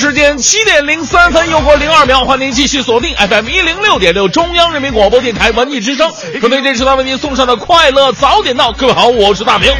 [0.00, 6.10] 时间七点零三分又过零二秒，欢迎您继续锁定 FM 一零六点六中央人民广播电台文艺之声。
[6.40, 9.70] 各位，这时段为您送上的快乐早点到，各位好，我是大明。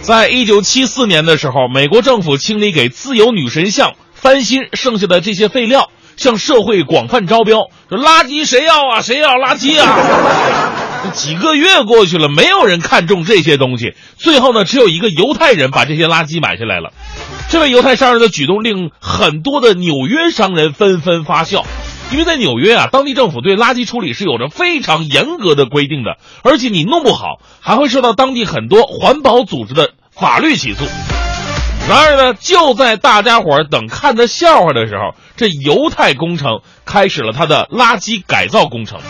[0.00, 9.02] 在一九七四年的时候，美国政府清理给自由女神像翻新剩下的这些废料，向社会广泛招标，说垃圾谁要啊？
[9.02, 10.87] 谁要垃圾啊？
[11.14, 13.94] 几个月过去了，没有人看中这些东西。
[14.16, 16.92] 最后呢，只有一个犹太人把这些垃圾买下来了。
[17.50, 21.64] 这位犹太商人的举动令很多的纽约商人纷纷发笑，
[22.12, 30.84] 因为在纽约啊，当地政府对垃圾处理是有着非常严格的规定的，而且你弄不好还会受到当地很多环保组织的法律起诉。
[31.88, 39.00] 然而呢，就在大家伙儿等看的笑话的时候，这犹太工程开始了他的垃圾改造工程。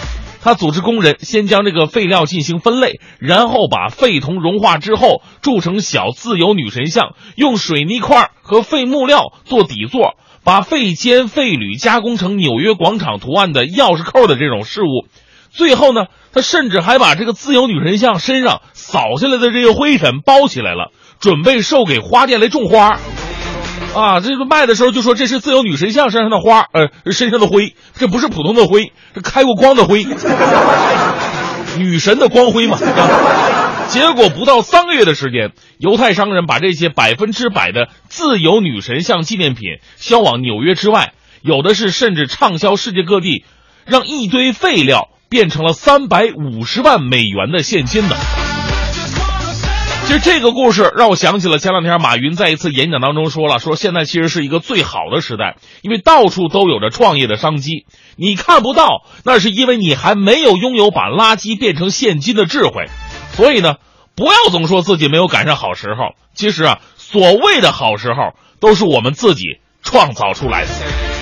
[0.41, 10.14] 他组织工人先将这个废料进行分类，然后把废铜融化之后铸成小自由女神像，用水泥块和废木料做底座，
[10.45, 15.06] 把废铅废铝加工成纽约广场图案的钥匙扣的这种饰物。
[15.50, 23.01] 最后呢，他甚至还把这个自由女神像身上扫下来的这个灰尘包起来了，准备售给花店来种花。
[23.94, 30.06] 啊，这个卖的时候就说这是自由女神像身上的花，呃，身上的灰，这不是普通的灰，这开过光的灰，
[31.78, 32.78] 女神的光辉嘛。
[33.88, 43.44] 结果不到三个月的时间，犹太商人把这些百分之百的自由女神像纪念品销往纽约之外，有的是甚至畅销世界各地，
[43.86, 48.14] 让一堆废料变成了三百五十万美元的现金呢。
[50.08, 57.85] 其实这个故事让我想起了前两天马云在一次演讲当中说了，说现在其实是一个最好的时代，因为到处都有着创业的商机。
[58.17, 62.86] 你看不到，那是因为你还没有拥有把垃圾变成现金的智慧。
[63.35, 63.74] 所以呢，
[64.17, 66.14] 不要总说自己没有赶上好时候。
[66.35, 70.70] 其实啊，所谓的好时候都是我们自己创造出来的。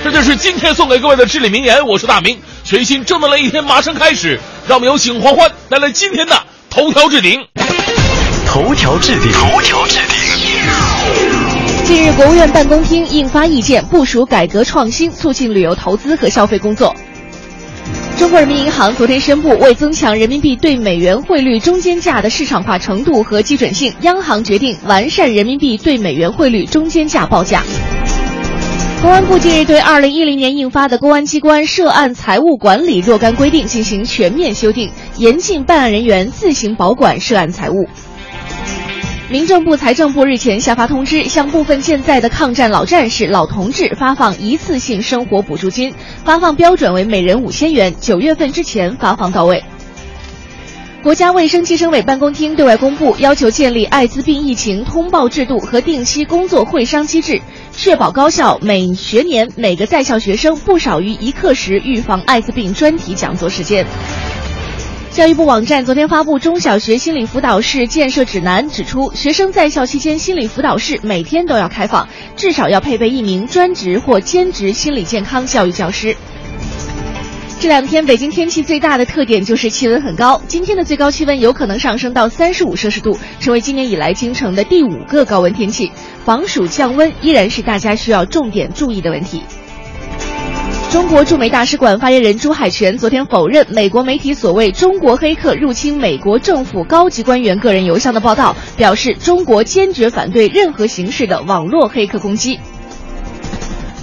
[0.05, 1.89] 这就是今天送给各位的至理名言。
[1.89, 4.39] 我是大明，全新正能量一天马上开始，
[4.69, 7.49] 让我们有请黄欢带来今天的头条置顶。
[8.57, 10.19] 头条置顶，头条置顶。
[11.85, 16.97] 近日，国务院办公厅印发意见，部署改革创新，促进旅游投资和消费工作。
[18.17, 27.63] 中国人民银行昨天宣布，为增强人民币对美元汇率中间价的市场化程度和基准性，央行决定完善人民币对美元汇率中间价报价。
[29.03, 37.87] 公安部近日对二零一零年印发的《公安机关涉案财务管理若干规定》进行全面修订，严禁办案人员自行保管涉案财物。
[39.29, 45.93] 民政部、财政部日前下发通知，向部分健在的抗战老战士、老同志发放一次性生活补助金，
[46.25, 49.65] 发放标准为每人五千元，九月份之前发放到位。
[51.03, 57.41] 国家卫生计生委办公厅对外公布，要求建立艾滋病疫情通报制度和定期工作会商机制，
[57.73, 63.87] 确保高校每学年每个在校学生不少于一课时预防艾滋病专题讲座时间。
[65.17, 72.07] 教育部网站昨天发布《中小学心理辅导室建设指南》，指出学生在校期间心理辅导室每天都要开放，
[72.37, 76.15] 至少要配备一名专职或兼职心理健康教育教师。
[77.59, 85.91] 这两天北京天气最大的特点就是气温很高，今天的最高气温有可能上升到三十五摄氏度，成为今年以来京城的第五个高温天气。
[86.27, 89.41] 防暑降温依然是大家需要重点注意的问题。
[90.97, 102.59] 中国驻美大使馆发言人朱海泉昨天否认美国媒体所谓中国黑客入侵美国政府高级官员个人邮箱的报道，表示中国坚决反对任何形式的网络黑客攻击。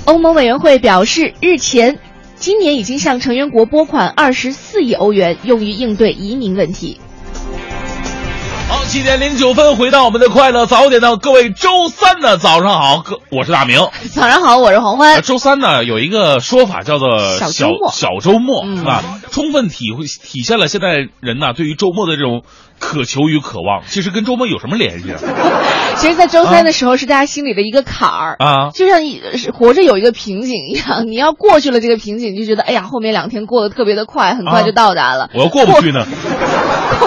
[0.06, 1.98] 欧盟委员会表示，日前，
[2.36, 7.00] 今年已经向成员国拨款二十四亿欧元，用于应对移民问题。
[8.70, 13.78] 好，七点零九分，回到我们的快乐早点到，各位周三的早上好，各我是大明。
[14.12, 15.22] 早上好，我是黄欢呃。
[15.22, 19.04] 周三呢有一个说法叫做小小周末小周末，嗯是吧？
[19.32, 22.44] 充分体会体现了现在人呐对于周末的这种
[22.80, 23.84] 渴求与渴望。
[23.88, 25.20] 其实跟周末有什么联系啊？
[25.98, 29.22] 其实，在周三的时候是大家心里的一个坎儿啊就像一
[29.54, 35.30] 活着有一个瓶颈一样，你要过去了这个瓶颈，就觉得哎呀，后面两天过得特别的快，很快啊就到达了。
[35.36, 36.08] 我要过不去呢。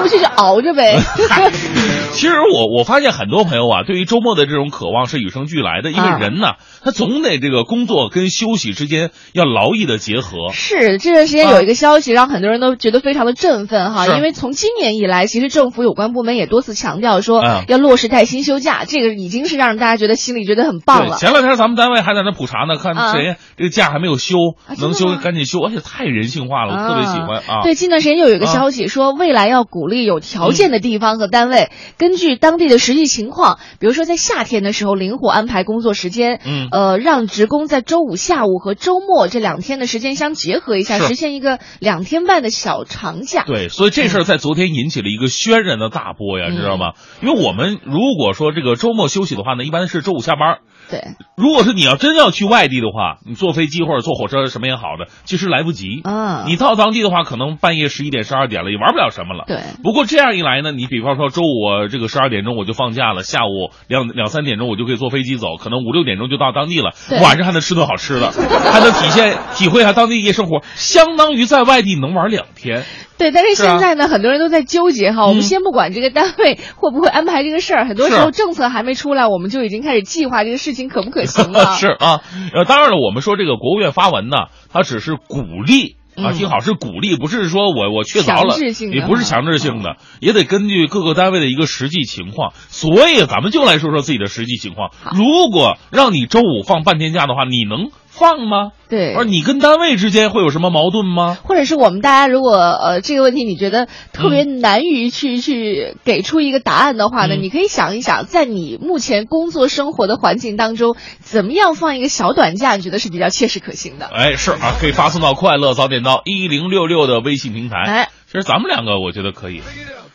[0.06, 0.96] 过不去就熬着呗。
[2.16, 10.50] 其实我我发现很多朋友啊，对于周末的这种渴望是与生俱来的，因为啊人呐，他总得这个工作跟休息之间要劳逸的结合。
[10.52, 21.16] 是这段时间有一个消息，让很多人都觉得非常的振奋哈，因为从今年以来，其实政府有关部门也多次强调说嗯要落实带薪休假，这个已经是让大家觉得心里觉得很棒，了。
[21.18, 24.36] 前两天咱们单位还在那普查呢，看啊谁这个假还没有休，
[24.80, 27.62] 能休赶紧休，而且太人性化了，我特别喜欢啊。
[27.62, 31.70] 对，近段时间又有一个啊消息说，未来要鼓励有条件的地方和单位，
[32.06, 43.42] 根据当地的实际情况，比如说在夏天的时候灵活安排工作时间，嗯呃，让职工在周五下午和周末这两天的时间相结合一下，实现一个两天半的小长假。
[43.44, 46.92] 对，所以这事儿在昨天引起了一个轩然的大波呀，嗯知道吗？
[47.20, 50.58] 因为我们如果说这个周末休息的话呢，一般是周五下班。
[50.90, 51.02] 对，
[51.36, 56.00] 如果是你要真要去外地的话，你坐飞机或者坐火车什么也好的，其实来不及。
[56.04, 59.44] 嗯你到当地的话，可能半夜十一点、十二点了，也玩不了什么了。
[59.46, 66.92] 对不过这样一来呢，你比方说周五这个十二点钟我就放假了，下午两两三点钟我就可以坐飞机走，可能五六点钟就到当地了，
[67.22, 72.84] 晚上还能吃顿好吃的，还能体现体会一下当地夜生活，相当于在外地能玩两天。
[73.18, 75.26] 对，但是现在呢，很多人都在纠结哈。
[75.26, 81.76] 我们嗯先不管这个单位会不会安排这个事儿，很多时候政策还没出来，我们就已经开始计划这个事情可不可行了。
[81.78, 82.22] 是啊，
[82.54, 84.36] 呃，当然了，我们说这个国务院发文呢，
[84.72, 85.96] 它只是鼓励。
[86.16, 88.56] 啊，嗯听好是鼓励，不是说我我确凿了
[88.90, 92.54] 也不是强制性的，也得根据各个单位的一个实际情况。
[92.70, 94.92] 所以咱们就来说说自己的实际情况。
[95.12, 98.72] 如果让你周五放半天假的话，你能放吗？
[98.88, 101.36] 对而你跟单位之间会有什么矛盾吗？
[101.42, 114.06] 或者是我们大家如果呃这个问题你觉得特别难于去、去给出一个答案的话呢，嗯你可以想一想，在你目前工作生活的环境当中，怎么样放一个小短假，你觉得是比较切实可行的？
[114.06, 117.76] 哎，是啊，可以发送到快乐早点到一零六六的微信平台。
[117.86, 119.62] 哎，其实咱们两个我觉得可以，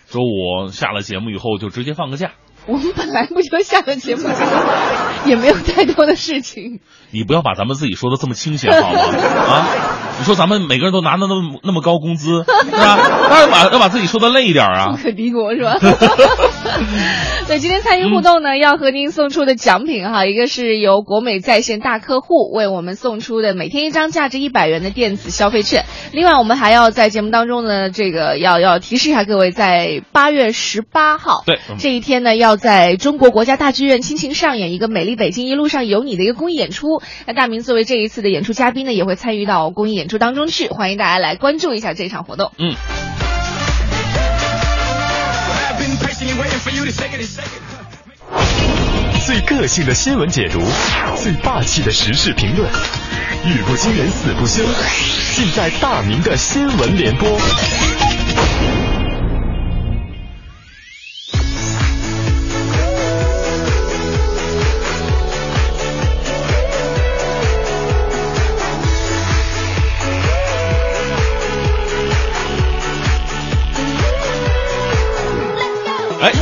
[0.09, 2.31] 周五下了节目以后就直接放个假。
[2.67, 4.29] 我们本来不就下了节目，
[5.25, 6.79] 也没有太多的事情。
[7.11, 8.99] 你不要把咱们自己说的这么清闲好吗？
[9.51, 9.67] 啊，
[10.19, 12.97] 你说咱们每个人都拿的那么那么高工资，是吧？
[13.29, 14.97] 当然把要把自己说的累一点啊不。
[14.97, 15.77] 可敌国是吧？
[17.47, 25.85] 对，今天参与互动呢，要和您送出的奖品哈，一个是由国美在线大客户为我们送出的每天一张价值一百元的电子消费券。
[26.13, 37.00] 另外，我们还要在节目当中呢，这个要要提示一下各位，在八月十八号，对嗯这一天呢，要在中国国家大剧院倾情上演一个《美丽北京一路上有你》的一个公益演出。
[37.25, 42.51] 那大明作为这一次的演出嘉宾呢，也会参与到公益演出当中去，欢迎大家来关注一下这场活动。
[42.57, 42.75] 嗯，
[49.25, 50.59] 最个性的新闻解读，
[51.15, 52.69] 最霸气的时事评论，
[53.45, 54.63] 语不惊人死不休，
[55.35, 57.29] 尽在大明的新闻联播。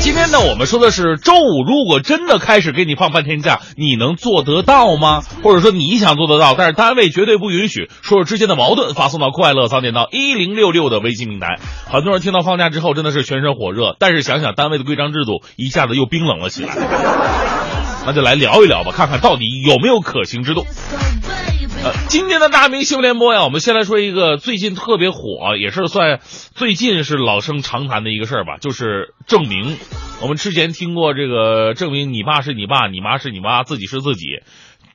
[0.10, 5.22] 今天呢，我们说的是周五，如果真的开始给你放半天假，你能做得到吗？
[5.44, 11.60] 或者说你想做得到，但是单位绝对不允许，说说之间的矛盾，发送到快乐早点到一零六六的微信平台。
[11.86, 16.76] 很多人听到放假之后真的是全身火热，但是想想单位的规章制度，一下子又冰冷了起来。
[18.08, 20.66] 那就来聊一聊吧，看看到底有没有可行之度。
[21.82, 26.20] 呃，今天的大明新闻联播呀，我们先来说一个最近特别火，也是算
[26.54, 29.78] 最近是老生常谈的一个事儿吧，就是证明。
[30.22, 34.26] 我们之前听过这个证明你爸是你爸，你妈是你妈，自己是自己。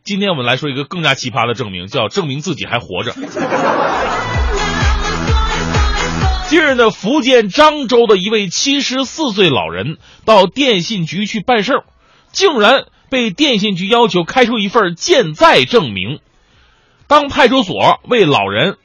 [0.05, 3.15] 今天我们来说一个更加奇葩的证明，叫证明自己还活着。
[6.49, 11.85] 近日呢，福建漳州的一位七十四岁老人到电信局去办事儿，
[12.31, 16.19] 竟然被电信局要求开出一份健在证明。
[17.07, 18.79] 当派出所为老人，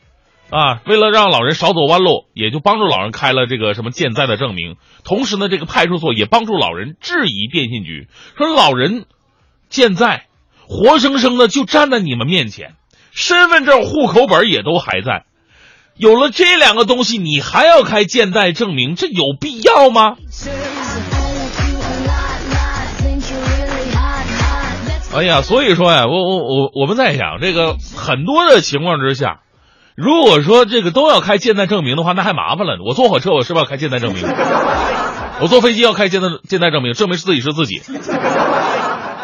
[0.49, 4.75] 啊，为了让老人少走弯路，也就帮助老人开了这个什么健在的证明。
[5.03, 8.07] 同时呢，这个派出所也帮助老人质疑电信局，
[8.37, 9.05] 说老人
[9.69, 10.25] 健在，
[10.67, 12.75] 活生生的就站在你们面前，
[13.11, 15.25] 身份证、户口本也都还在。
[15.95, 20.15] 有了这两个东西，你还要开健在证明，这有必要吗？
[25.11, 29.39] 哎呀，所以说呀，我我我我们在想，这个很多的情况之下，
[29.95, 32.77] 如果说这个都要开健在证明的话，那还麻烦了。
[32.85, 34.23] 我坐火车，我是不是要开健在证明？
[35.41, 37.81] 我坐飞机要开健在健在证明，证明是自己是自己。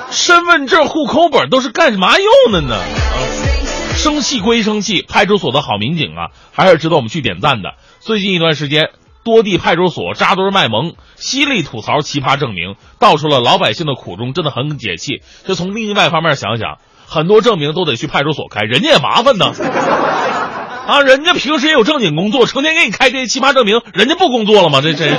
[0.09, 2.75] 身份证、户口本都是干嘛用的呢？
[2.75, 7.75] 啊，生气归生气，派出所的好民警啊，还是值得我们去点赞的。
[7.99, 8.89] 最近一段时间，
[9.25, 15.23] 多地派出所扎堆卖萌，犀利吐槽奇葩证明，道出了老百姓的苦衷，真的很解气。
[15.45, 16.77] 这从另外方面想想，
[17.07, 19.47] 很多证明都得去派出所开，人家也麻烦呢。
[20.85, 24.79] 啊，人家平时也有正经工作，成天给你开这些奇葩证明，人家不工作了吗？
[24.81, 25.17] 这真是。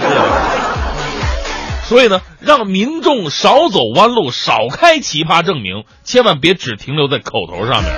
[1.88, 7.92] 所以呢，让民众少走弯路，少开奇葩证明，千万别只停留在口头上面。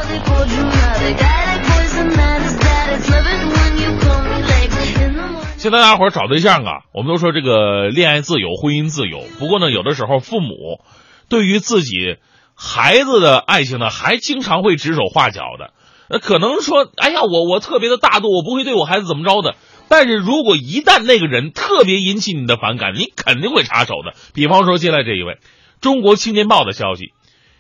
[5.59, 9.25] 现在大家伙儿找对象啊，我们都说这个恋爱自由、婚姻自由。
[9.41, 10.81] 不过呢，有的时候父母
[11.29, 12.19] 对于自己
[12.55, 15.73] 孩子的爱情呢，还经常会指手画脚的。
[16.11, 19.57] 呃，可能说，哎呀，我我特别的大度，我不会对我孩子怎么着的。
[19.89, 24.15] 但是如果一旦那个人特别引起你的反感，你肯定会插手的。
[24.35, 25.33] 比方说，接下来这一位，
[25.81, 27.13] 《中国青年报》的消息，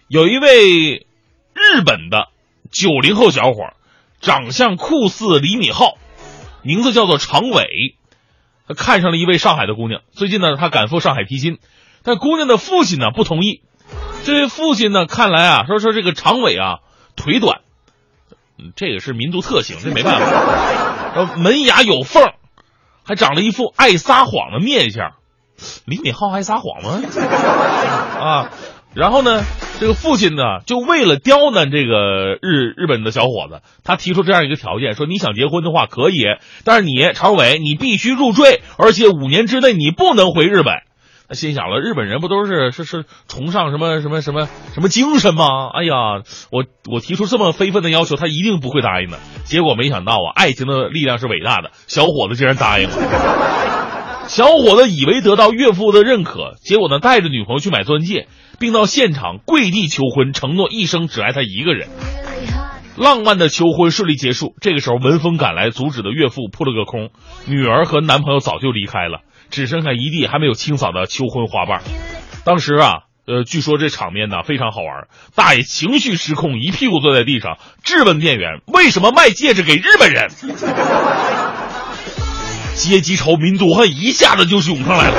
[0.06, 1.04] 有一位
[1.52, 2.28] 日本的
[2.70, 3.72] 九零后小伙，
[4.20, 5.96] 长相酷似李敏镐，
[6.68, 7.96] 名字叫做常伟，
[8.68, 10.02] 他看上了一位上海的姑娘。
[10.12, 11.56] 最近呢，他赶赴上海提亲，
[12.02, 13.62] 但姑娘的父亲呢不同意。
[14.24, 16.80] 这位父亲呢，看来啊，说说这个常伟啊
[17.16, 17.60] 腿短，
[18.76, 21.36] 这个是民族特性，这没办法。
[21.36, 22.34] 门牙有缝，
[23.02, 25.14] 还长了一副爱撒谎的面相。
[25.86, 27.00] 李敏镐爱撒谎吗？
[28.20, 28.50] 啊，
[28.98, 29.44] 然后呢，
[29.78, 36.24] 这个父亲呢，就为了刁难这个日日本的小伙子，他提出这样一个条件，说你想结婚的话可以，
[36.64, 40.74] 但是你常伟你必须入赘，而且五年之内你不能回日本。
[41.28, 45.68] 他心想了，日本人不都是是是崇尚什么什么什么什么精神吗？
[45.72, 49.18] 哎呀，我我提出这么非分的要求，他一定不会答应的。
[49.44, 53.77] 结果没想到啊，爱情的力量是伟大的，小伙子竟然答应了。
[54.28, 58.28] 小伙子以为得到岳父的认可，结果呢，带着女朋友去买钻戒，
[58.60, 61.88] 并到现场跪地求婚，承诺一生只爱他一个人。
[62.96, 67.08] 浪漫的求婚顺利结束，这个时候闻风赶来阻止的岳父扑了个空，
[67.46, 69.20] 女儿和男朋友早就离开了。
[69.50, 71.80] 只剩下一地还没有清扫的求婚花瓣。
[72.44, 75.08] 当时啊，呃，据说这场面呢非常好玩。
[75.34, 80.28] 大爷情绪失控，一屁股坐在地上，质问店员为什么卖戒指给日本人。
[82.78, 85.14] 阶级仇、民族恨一下子就涌上来了。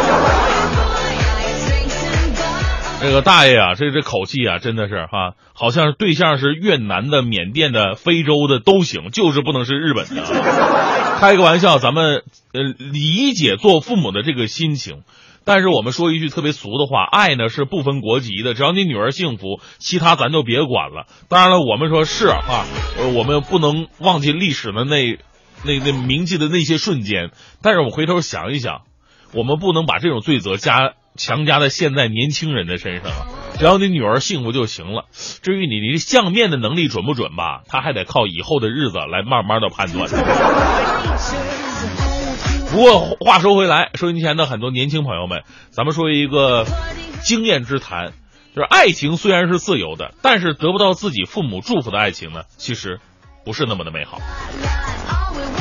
[3.01, 10.21] 这个大爷啊，这这口气啊，真的是哈，好像是对象是越南的、缅甸的、非洲的都行，就是不能是日本的。
[11.19, 12.23] 开个玩笑，咱们
[12.53, 15.03] 呃理解做父母的这个心情，
[15.45, 21.05] 但是我们说一句特别俗的话，爱呢是不分国籍的，只要你女儿幸福，其他咱就别管了。
[21.29, 22.65] 当然了，我们说是啊，
[22.97, 25.17] 呃，我们不能忘记历史的那
[25.63, 28.81] 那那铭记的那些瞬间，但是我回头想一想，
[29.33, 30.93] 我们不能把这种罪责加。
[31.15, 33.11] 强加在现在年轻人的身上，
[33.57, 35.05] 只要你女儿幸福就行了。
[35.11, 40.07] 至于你你相面的能力准不准吧，他还得靠以后的日子来慢慢的判断。
[42.71, 46.65] 不过话说回来，收音机前的很多年轻朋友们，咱们说一个
[47.23, 48.13] 经验之谈，
[48.55, 53.01] 就是爱情虽然是自由的，但是得不到自己父母祝福的爱情呢，其实
[53.43, 54.19] 不是那么的美好。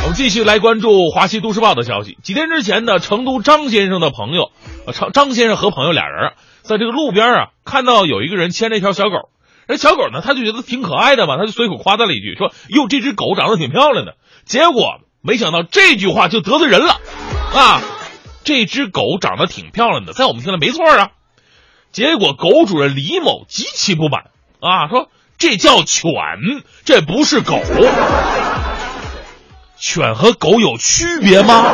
[0.08, 2.16] 我们继续来关注华西都市报的消息。
[2.22, 4.52] 几天之前呢，成都张先生的朋友，
[4.94, 9.28] 张张先生和朋友俩人在这个路边啊，看到有一个人牵着一条小狗。
[9.66, 14.14] 这小狗呢，他就觉得挺可爱的嘛，他就随口夸赞了一句，说：“哟，这只狗长得挺漂亮的。”
[14.48, 16.94] 结果没想到这句话就得罪人了
[17.54, 17.82] 啊！
[18.44, 21.10] 这只狗长得挺漂亮的，在我们听来没错啊。
[21.92, 26.08] 结果狗主人李某极其不满啊，说：“这叫犬，
[26.86, 27.60] 这不是狗。”
[29.80, 31.64] 犬和狗有区别吗？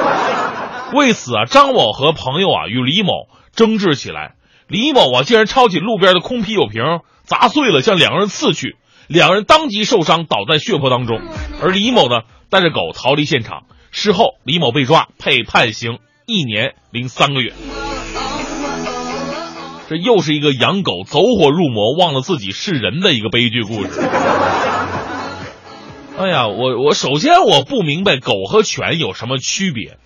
[0.93, 4.35] 为此啊，张某和朋友啊与李某争执起来。
[4.69, 6.83] 李某啊竟然抄起路边的空啤酒瓶
[7.25, 8.77] 砸碎了，向两个人刺去，
[9.09, 11.21] 两人当即受伤，倒在血泊当中。
[11.61, 12.21] 而李某呢
[12.51, 13.65] 带着狗逃离现场。
[13.91, 17.53] 事后，李某被抓，被判刑一年零三个月。
[19.89, 23.91] 这又是一个养狗走火入魔，忘了自己是人的一个悲剧故事。
[26.17, 29.99] 哎呀，我我首先我不明白狗和犬有什么区别？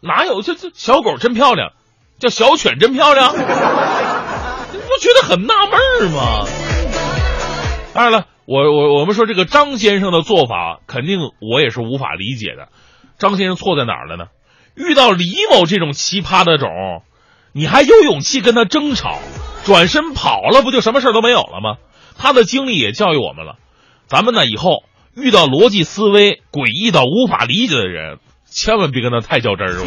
[0.00, 1.72] 哪有这这小狗真漂亮，
[2.18, 3.34] 叫小犬真漂亮？
[3.36, 6.46] 你不觉得很纳闷吗？
[7.92, 12.68] 当然了，我我我们说这个张先生的做法，肯定我也是无法理解的。
[13.18, 14.26] 张先生错在哪儿了呢？
[14.76, 17.02] 遇到李某这种奇葩的种，
[17.52, 19.18] 你还有勇气跟他争吵？
[19.64, 21.78] 转身跑了，不就什么事都没有了吗？
[22.16, 23.56] 他的经历也教育我们了，
[24.10, 24.82] 咱们呢以后
[25.14, 29.76] 遇到逻辑思维诡异到无法理解的人，千万别跟他太较真儿。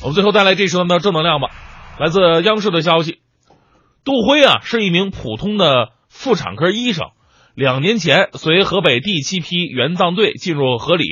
[0.00, 1.48] 我们最后带来这时段的正能量吧，
[1.98, 3.18] 来自央视的消息，
[4.04, 7.08] 杜辉啊是一名普通的妇产科医生，
[7.56, 11.08] 两年前随河北第七批援藏队进入河里。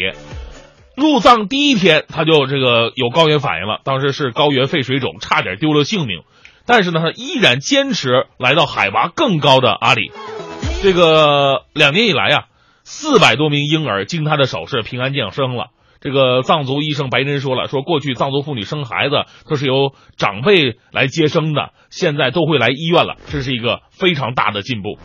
[0.94, 6.22] 入藏第一天，他就这个有高原反应了，当时是高原肺水肿，差点丢了性命。
[6.64, 10.12] 但是呢，他依然坚持来到海拔更高的阿里。
[10.82, 12.44] 这个两年以来啊，
[12.84, 15.70] 四百多名婴儿经他的手是平安降生了。
[16.00, 24.98] 这个藏族医生白珍说了，说过去藏族妇女生孩子都是由长辈来接生的，现在都会来医院了，这是一个非常大的进步。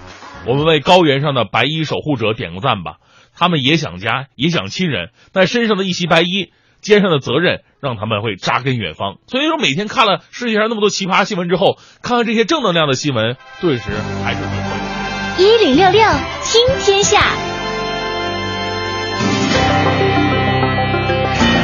[0.46, 2.98] 我们为高原上的白衣守护者点个赞吧。
[3.36, 6.52] 他们也想家，也想亲人，但身上的一袭白衣，
[6.82, 9.16] 肩上的责任，让他们会扎根远方。
[9.26, 13.90] 所以说，每天看了世界上那么多奇葩新闻之后，看看这些正能量的新闻，顿时
[14.24, 14.81] 还是很快乐。
[15.38, 16.02] 一零六六
[16.44, 17.22] 听天下。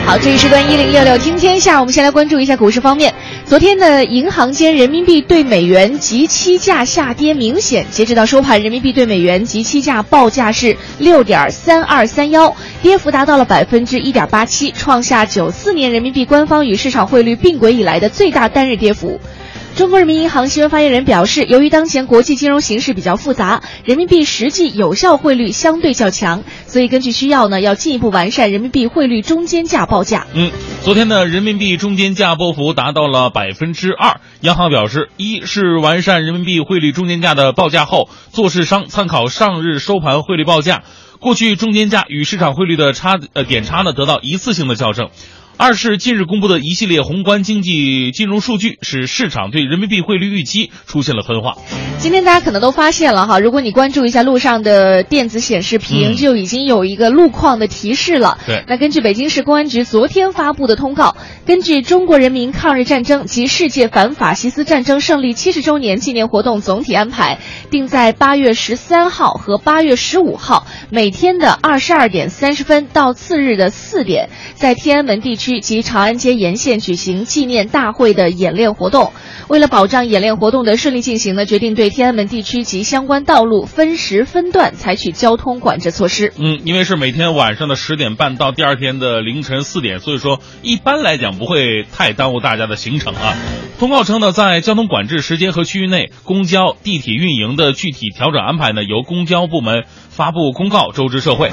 [0.06, 3.14] 好，这一时段一零六六听天下，我们先来关注一下股市方面。
[3.46, 19.20] 昨天的银行间人民币对美元即期价下跌明显，截止到收盘，人民币对美元即期价报价是六点三二三幺，跌幅达到了百分之一点八七，创下九四年人民币官方与市场汇率并轨以来的最大单日跌幅。
[19.78, 30.26] 中国人民银行新闻发言人表示，由于当前国际金融形势比较复杂，人民币实际有效汇率相对较强，所以根据需要呢，要进一步完善人民币汇率中间价报价。
[30.34, 34.20] 嗯，昨天的人民币中间价波幅达到了百分之二。
[34.42, 40.82] 央行表示，一是完善人民币汇率中间价的报价后，做市商参考上日收盘汇率报价，
[41.20, 45.12] 过去中间价与市场汇率的差呃点差呢得到一次性的校正。
[45.60, 51.56] 二是近日公布的一系列宏观经济金融数据，使市场对人民币汇率预期出现了分化。
[51.98, 58.38] 今天大家可能都发现了哈，如果你关注一下路上的电子显示屏，就已经有一个路况的提示了。
[58.46, 67.40] 对，那根据北京市公安局昨天发布的通告，根据中国人民抗日战争及世界反法西斯战争胜利七十周年纪念活动总体安排，
[67.72, 75.47] 定在八月十三号和八月十五号每天的二十二点三十分到次日的四点，在天安门地区。
[75.48, 79.14] 区及长安街沿线举行纪念大会的演练活动。
[79.48, 86.34] 为了保障演练活动的顺利进行呢，决定对天安门地区及相关道路分时分段采取交通管制措施。
[86.38, 93.38] 嗯，因为是每天晚上的十点半到第二天的凌晨四点，所以说一般来讲不会太耽误大家的行程啊。
[93.80, 101.52] 通告称呢，在交通管制时间和区域内，公交、地铁运营的具体调整安排呢，由公交部门发布公告周知社会。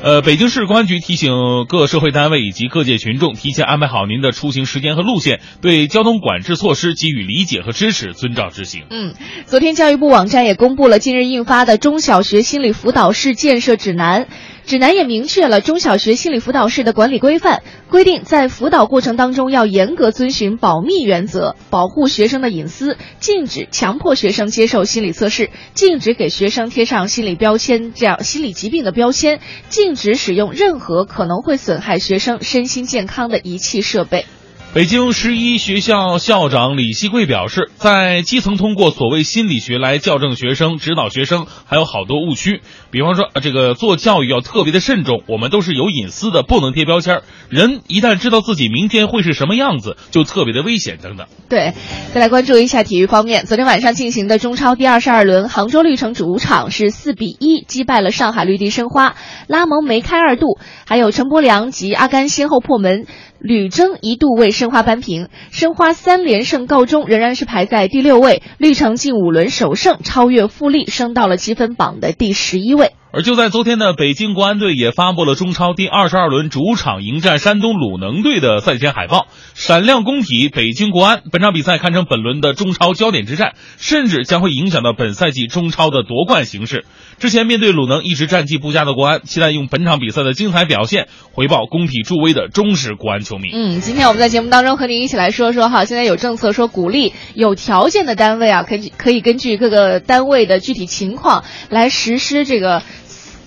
[0.00, 1.32] 呃，北京市公安局提醒
[1.68, 8.84] 各社会单位以及各界群众，提前安排好您的出行时间和路线，对交通管制措施给予理解和支持，遵照执行。
[8.90, 9.14] 嗯，
[9.46, 14.24] 昨天教育部网站也公布了近日印发的《中小学心理辅导室建设指南》。
[14.68, 34.26] 指南也明确了中小学心理辅导室的管理规范，规定在辅导过程当中要严格遵循保密原则，保护学生的隐私，禁止强迫学生接受心理测试，禁止给学生贴上心理标签，这样心理疾病的标签，禁止使用任何可能会损害学生身心健康的仪器设备。
[34.74, 42.60] 北京十一学校校长李希贵表示，在基层通过所谓心理学来校正学生、指导学生，还有好多误区。
[42.90, 47.22] 比方说，这个做教育要特别的慎重，我们都是有隐私的，不能贴标签。
[47.48, 51.26] 人一旦知道自己明天会是什么样子，就特别的危险等等。
[51.48, 51.72] 对，
[52.12, 53.46] 再来关注一下体育方面。
[53.46, 63.06] 昨天晚上进行的中超第二十二轮，杭州绿城主场是四比一击败了上海绿地申花，拉蒙梅开二度，还有陈柏良及阿甘先后破门。
[63.40, 68.42] 吕征一度为申花扳平，申花三连胜告终，仍然是排在第六位。
[68.58, 72.94] 绿城近五轮首胜，超越富力，升到了积分榜的第十一位。
[73.10, 81.22] 而就在昨天呢，北京国安队也发布了中超第二十二轮主场迎战山东鲁能队的赛前海报，闪亮工体，北京国安。
[81.32, 86.84] 本场比赛堪称本轮的中超焦点之战，甚至将会影响到本赛季中超的夺冠形势。
[87.18, 93.48] 之前面对鲁能一直战绩不佳的国安，期待用本场比赛的精彩表现回报工体助威的忠实国安球迷。
[93.54, 102.82] 嗯，今天我们在节目当中和您一起来说说哈，现在有政策说鼓励有条件的单位啊，可以可以根据各个单位的具体情况来实施这个。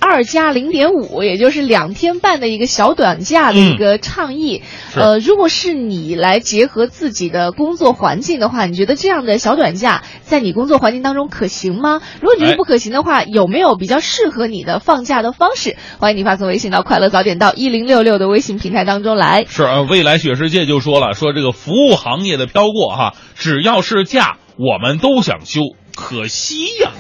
[0.04, 4.64] 二加零点五，也就是两天半的一个小短假的一个倡议。
[4.92, 12.02] 是呃，如果是你来结合自己的工作环境的话，你觉得这样的小短假在你工作环境当中可行吗？
[12.20, 15.78] 如果你觉得哎不可行的话，有没有比较适合你的放假的方式？
[16.00, 19.46] 欢迎你发送微信到“快乐早点到一零六六”的微信平台当中来。
[19.48, 25.62] 是啊，未来雪世界就说了，说这个服务行业的飘过哈，只要是假，我们都想休，
[26.02, 26.92] 可惜呀。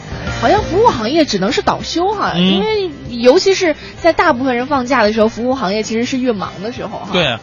[0.41, 7.09] 好像服务行业只能是倒休哈，嗯因为尤其是在大部分人放假的时候，服务行业其实是越忙的时候哈。
[7.11, 7.25] 对。
[7.25, 7.39] 啊，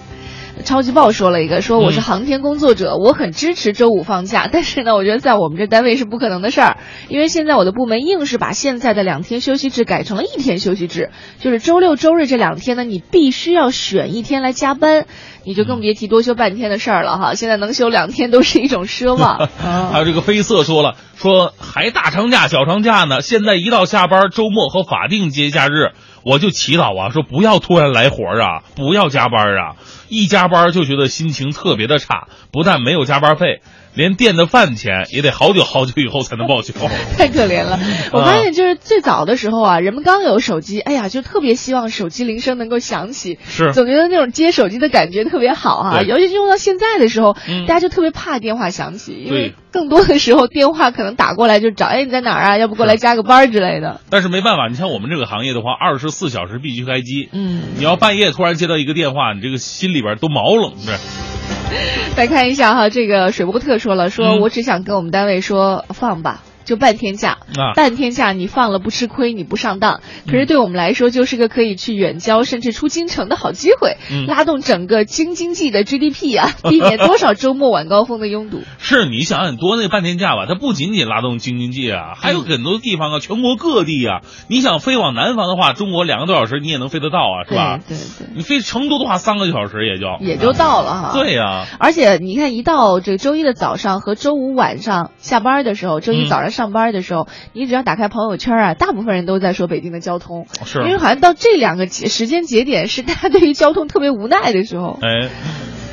[0.64, 15.06] 超级报说了一个，说我是嗯航天工作者，我很支持周五放假， 但是呢，我觉得在我们这单位是不可能的事儿，因为现在我的部门硬是把现在的两天休息制改成了一天休息制，就是周六周日这两天呢，你必须要选一天来加班，
[15.44, 17.34] 你就更别提多休半天的事儿了哈。
[17.34, 19.48] 现在能休两天都是一种奢望。
[19.92, 29.76] 还有这个绯色说了，说还大长假、小长假呢，现在一到下班、周末和法定节假日，我就祈祷啊，说不要突然来活儿啊，不要加班儿啊，
[30.08, 33.60] 一加班儿就觉得心情特别的差，不但没有加班费，
[33.98, 36.72] 连垫的饭钱也得好久好久以后才能报销。
[37.18, 37.80] 太可怜了。
[38.12, 46.02] 我发现就是最早的时候啊，人们刚有手机，哎呀，就特别希望手机铃声能够响起，是总觉得那种接手机的感觉特别好啊。
[46.02, 52.56] 尤其是用到现在的时候，嗯大家就特别怕电话响起，因为更多的时候电话可能打过来就找，哎，你在哪儿啊？
[52.56, 54.00] 要不过来加个班儿之类的。
[54.10, 57.28] 但是没办法，你像我们这个行业的话，二十四小时必须开机。
[57.32, 61.37] 嗯，你要半夜突然接到一个电话，你这个心里边都毛冷着。
[62.16, 66.42] 再看一下哈，这个水波特说了，说嗯我只想跟我们单位说放吧。
[66.68, 70.00] 就半天假，啊半天假你放了不吃亏，你不上当。
[70.26, 78.60] 可嗯是对我们来说，就是个可以去远郊甚至出京城的好机会，嗯拉动整个京津冀的 GDP 啊， 避免多少周末晚高峰的拥堵。
[78.76, 84.20] 是你想想多那半天假吧，它不仅仅拉动京津冀啊，还有很多地方啊，全国各地啊。
[84.48, 87.78] 你想飞往南方的话，中国两个多小时你也能飞得到啊，是吧？
[87.88, 91.12] 对对对，你飞成都的话，三个小时也就也就到了哈。
[91.14, 104.98] 对呀、而且你看，一到这个周一的早上和周五晚上下班的时候，周一嗯早上上班的时候，你只要打开朋友圈啊，大部分人都在说北京的交通，是因为好像到这两个节时间节点是大家对于交通特别无奈的时候。
[105.00, 105.28] 哎，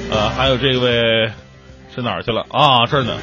[0.10, 1.30] 呃，还有这位
[1.94, 2.88] 是哪儿去了啊？
[2.88, 3.16] 这儿呢。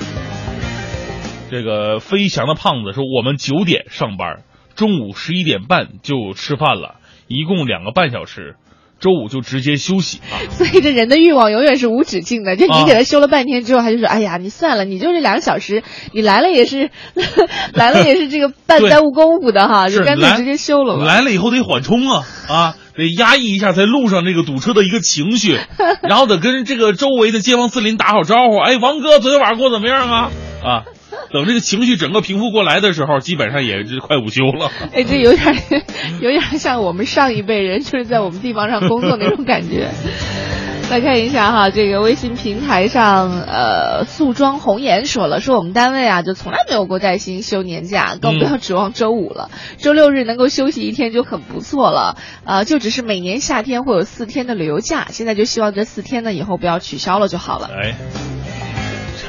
[1.51, 4.45] 这个飞翔的胖子说，我们九点上班，
[4.77, 6.95] 中午十一点半就吃饭了，
[7.27, 8.55] 一共两个半小时，
[9.03, 10.39] 周五就直接休息啊。
[10.57, 12.57] 所以这人的欲望永远是无止境的。
[12.57, 16.91] 就你啊给他休了半天之后，他就说：“哎呀，你算了，你就这两个小时，你来了也是
[17.75, 25.59] 来了也是这个半耽误功夫的哈，就干脆直接休了吧。”来了以后得缓冲啊啊，得压抑一下在路上这个堵车的一个情绪，
[26.03, 28.59] 然后得跟这个周围的街坊四邻打好招呼。
[28.59, 30.31] 哎，王哥，昨天晚上过得怎么样啊？
[30.63, 30.85] 啊，
[31.33, 34.71] 等这个情绪整个平复过来的时候，基本上也是快午休了。
[34.95, 35.57] 哎，这有点
[36.21, 39.89] 有点像我们上一辈人就是在我们地方上工作那种感觉。
[40.93, 52.19] 再看一下哈，这个微信平台上，呃，素妆红颜说了，说我们单位啊，就从来没有过带薪休年假，更不要指望周五了，周六日能够休息一天就很不错了。
[52.45, 57.71] 呃，就只是每年夏天会有四天的旅游假，现在就希望这四天呢以后不要取消了就好了。
[57.73, 57.95] 哎，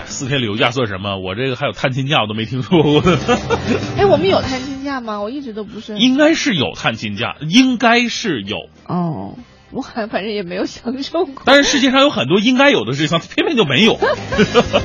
[0.06, 1.18] 四天旅游假算什么？
[1.18, 3.02] 我这个还有探亲假我都没听说过。
[3.98, 5.22] 哎，我们有探亲假吗？
[5.22, 5.98] 我一直都不是。
[5.98, 9.38] 应该是有探亲假，应该是有，哦，
[9.74, 11.44] 我好像反正也没有享受过。
[11.46, 13.98] 但是世界上有很多应该有的事情，偏偏就没有。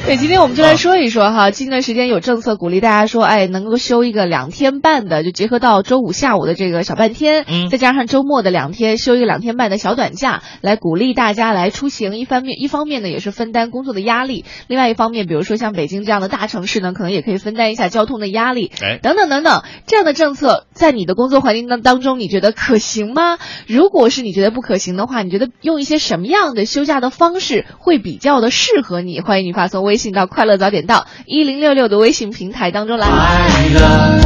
[0.10, 12.16] 对，今天我们就来说一说哈，近段时间有政策鼓励大家说，哎，能够休一个两天半的，就结合到周五下午的这个小半天，嗯再加上周末的两天，休一个两天半的小短假，来鼓励大家来出行。
[12.16, 23.38] 一方面，一方面呢也是分担工作的压力，另外一方面，比如说像北京这样的大城市呢，可能也可以分担一下交通的压力，哎等等等等，这样的政策在你的工作环境当当中，你觉得可行吗？
[23.68, 29.20] 如果是你觉得不可行的话，你觉得用一些什么样的休假的方式会比较的适合你？
[29.20, 33.06] 欢迎你发送微信到“快乐早点到”一零六六的微信平台当中来。
[33.06, 34.20] 快乐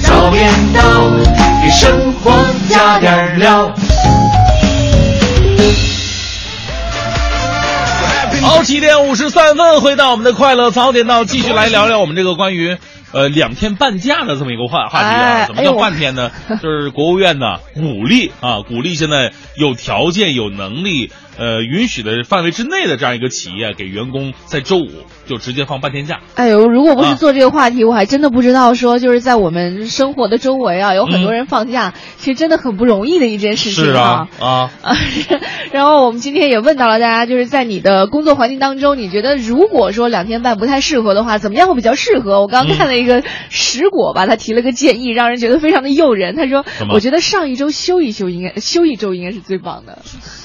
[0.00, 0.82] 早点到，
[1.62, 2.32] 给生活
[2.68, 3.72] 加点料。
[8.42, 12.76] 好，七点五十三分，回到我们的快乐早点到，继续来聊聊我们这个关于
[13.12, 15.22] 呃两天半价的这么一个话话题啊。
[15.22, 16.30] 哎怎么叫半天呢？
[16.62, 24.90] 就是国务院呢鼓励啊，鼓励现在有条件、有能力呃允许的范围之内的这样一个企业，给员工在周五
[25.26, 26.20] 就直接放半天假。
[26.34, 34.96] 哎呦，如果不啊是做这个话题，我还真的不知道说，就是在我们生活的周围啊，有很多人放假，其实真的很不容易的一件事情啊啊，啊，
[35.72, 42.40] 然后我们今天也问到了大家，就是在你的工作环境当中，你觉得如果说两天半不太适合的话，怎么样会比较适合？
[42.40, 46.36] 我刚刚看了一个石果吧，他提了个建议，让人觉得非常的诱人。
[46.36, 49.98] 他说我觉得上一周休一休应该休一周应该是最棒的，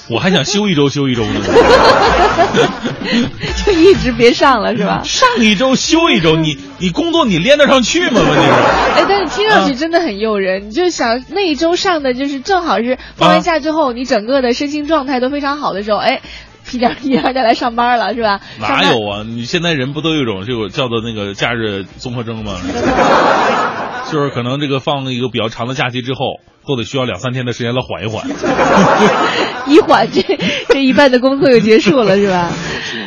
[0.10, 1.42] 我还想休一周休一周呢。
[3.66, 5.02] 就一直别上了是吧？
[5.04, 8.22] 上一周休一周， 你你工作你连得上去吗？
[8.22, 8.52] 问题是。
[9.02, 10.68] 哎，但是听上啊去真的很诱人。
[10.68, 16.22] 你就想那一周上的就是正好是放完假之后，你整个的身心状态都非常好的时候，哎，
[16.70, 18.40] 屁颠屁颠儿再来上班了，是吧？
[18.60, 19.24] 哪有啊？
[19.28, 22.56] 你现在人不都有一种这个叫做那个假日综合征吗？
[24.12, 26.20] 就是可能这个放一个比较长的假期之后，
[26.68, 28.28] 都得需要两三天的时间来缓一缓。
[29.68, 30.22] 一缓这
[30.68, 32.52] 这一半的工作就结束了，是吧？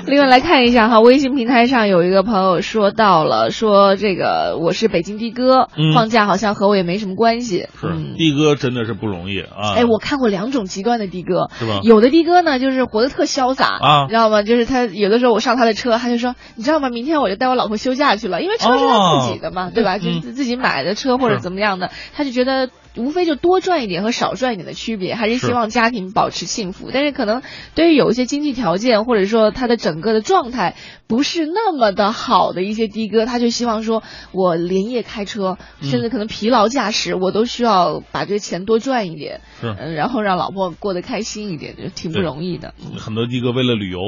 [0.06, 7.68] 另外来看一下哈，微信平台上有一个朋友说到了，说这个我是北京的哥，嗯放假好像和我也没什么关系。
[7.80, 9.74] 是嗯的哥真的是不容易啊！
[9.76, 14.42] 哎，我看过两种极端的的哥，是吧有的的哥呢，就是活得特潇洒啊你知道吗？
[14.42, 16.90] 就是他有的时候我上他的车，他就说，你知道吗？
[16.90, 19.96] 明天我就带我老婆休假去了，因为车是他自己的嘛，哦对吧？
[19.96, 26.90] 嗯就是自己买的车或者怎么样的，他就觉得无非就多赚一点和少赚一点的区别，还是希望家庭保持幸福。
[26.92, 27.42] 但是可能
[27.74, 30.76] 对于有一些经济条件或者说他的整个的状态
[31.06, 34.02] 不是那么的好的一些的哥，他就希望说
[34.32, 39.40] 我连夜开车，嗯甚至可能疲劳驾驶，我都需要把这个钱多赚一点。
[39.62, 42.74] 嗯，然后让老婆过得开心一点，就挺不容易的。
[42.80, 43.98] 嗯很多的哥为了旅游，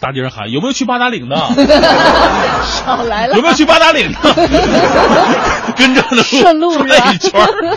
[0.00, 1.36] 大街上喊有没有去八达岭的？
[2.64, 4.18] 少来了有没有去八达岭的？
[5.76, 7.76] 跟着呢顺路是吧转一圈儿。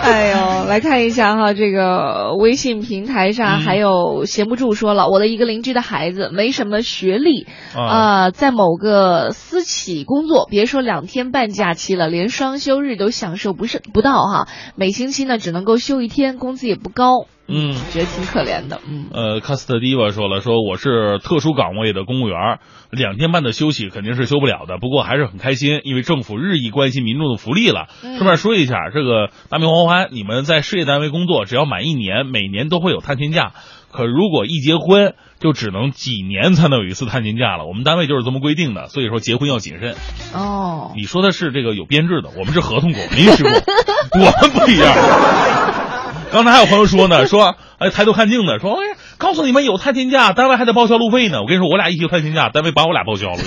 [0.02, 19.06] 哎呦，来看一下哈，这个微信平台上嗯还有闲不住说了，我的一个邻居的孩子没什么学历啊啊、在某个私企工作，别说两天半假期了，连双休日都享受不是不到哈，每星期呢只能够休一天，工资也不高，嗯觉得挺可怜的，嗯。
[19.12, 22.58] 呃，卡斯特迪瓦说了，说我是特殊岗位的公务员，
[22.90, 27.86] 两天半的休息肯定是休不了的，不过还是很开心，因为政府日益关心民众的福利了。
[28.02, 33.52] 嗯顺便说一下，这个大明黄欢，你们在事业单位工作，只要满一年，每年都会有探亲假。
[33.92, 37.64] 可如果一结婚，就只能几年才能有一次探亲假了。
[37.66, 39.94] 我们单位就是这么规定的，所以说结婚要谨慎。
[40.34, 43.52] 哦，你说的是这个有编制的，我们是合同工、临时工，
[44.20, 45.85] 我们不一样。
[46.32, 48.76] 刚才还有朋友说呢，说哎抬头看镜子，说，
[49.18, 51.40] 告诉你们有探亲假，单位还得报销路费呢。
[51.40, 53.38] 我跟你说，我俩一起探亲假，单位把我俩报销了。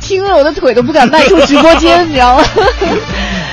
[0.00, 2.44] 听着我的腿都不敢迈出直播间，你知道吗？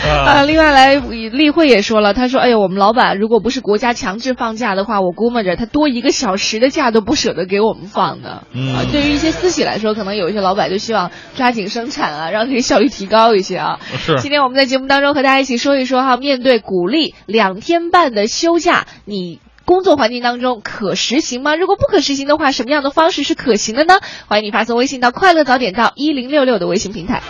[0.03, 8.43] 啊， 啊，另外来，例会也说了，他说：“哎呦，我们老板如果不是国家强制放假的话，我估摸着他多一个小时的假都不舍得给我们放的。
[8.53, 13.79] 嗯啊，对于一些私企来说，可能有一些老板就希望抓紧生产啊，让这个效率提高一些啊。
[13.97, 19.39] 是今天我们在节目当中和大家一起说一说哈，面对鼓励两天半的休假，你。
[19.67, 21.55] 工作环境当中可实行吗？
[21.55, 23.95] 如果不可实行的话，什么样的方式是可行的呢？
[24.27, 27.23] 欢迎你发送微信到“快乐早点到一零六六”的微信平台。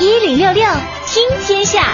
[0.00, 0.64] 一零六六
[1.06, 1.86] 听天下，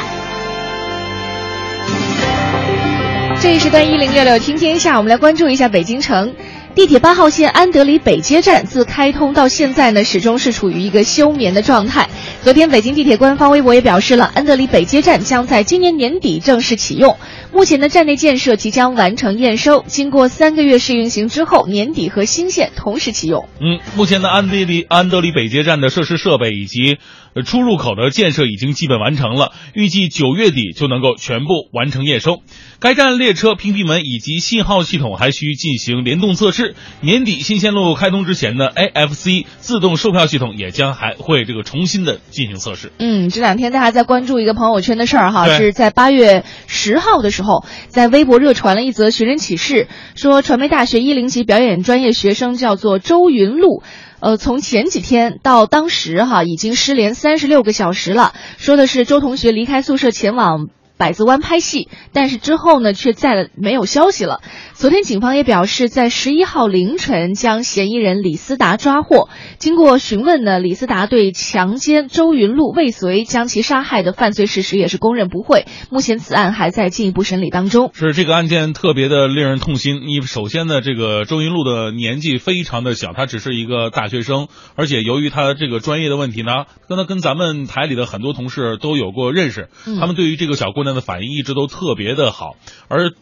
[3.42, 6.32] 这一时段一零六六听天下，我们来关注一下北京城。
[6.76, 12.06] 地铁八号线安德里北街站自开通到现在呢，始终是处于一个休眠的状态。
[12.44, 17.16] 昨天，北京地铁官方微博也表示了，安德里北街站将在今年年底正式启用。
[17.50, 23.48] 目前的站内建设即将完成验收，经过三个月试运行之后，年底和新线同时启用。
[23.58, 32.40] 嗯，目前的安德里安德里北街站的设施设备以及呃出入口的建设已经基本完成了，预计九月底就能够全部完成验收。
[32.78, 36.74] 该站列车屏蔽门以及信号系统还需进行联动测试。
[37.00, 42.92] 年底新线路开通之前呢，AFC 自动售票系统也将还会这个重新的进行测试。
[42.98, 53.82] 嗯，这两天大家在关注一个朋友圈的事儿哈，是在八月十号的时候，在微博热传了一则寻人启事，说传媒大学一零级表演专业学生叫做周云露。
[54.20, 58.32] 呃，从前几天到当时哈，已经失联三十六个小时了。
[58.56, 60.68] 说的是周同学离开宿舍前往
[60.98, 64.40] 百子湾拍戏，但是之后呢，却再没有消息了。
[64.74, 69.28] 昨天警方也表示，在十一号凌晨将嫌疑人李思达抓获。
[69.58, 75.66] 经过询问呢，李思达对强奸周云露未遂将其杀害的犯罪事实也是供认不讳。
[75.90, 77.90] 目前此案还在进一步审理当中。
[77.94, 80.02] 是这个案件特别的令人痛心。
[80.06, 90.94] 你首先呢，这个周云露的年纪非常的小，她只是一个大学生，而且由于她这个专业的问题呢，跟她跟咱们台里的很多同事都有过认识，嗯他们对于这个小姑娘。
[90.94, 92.56] 娘的反应一直都特别的好，
[92.88, 93.12] 而。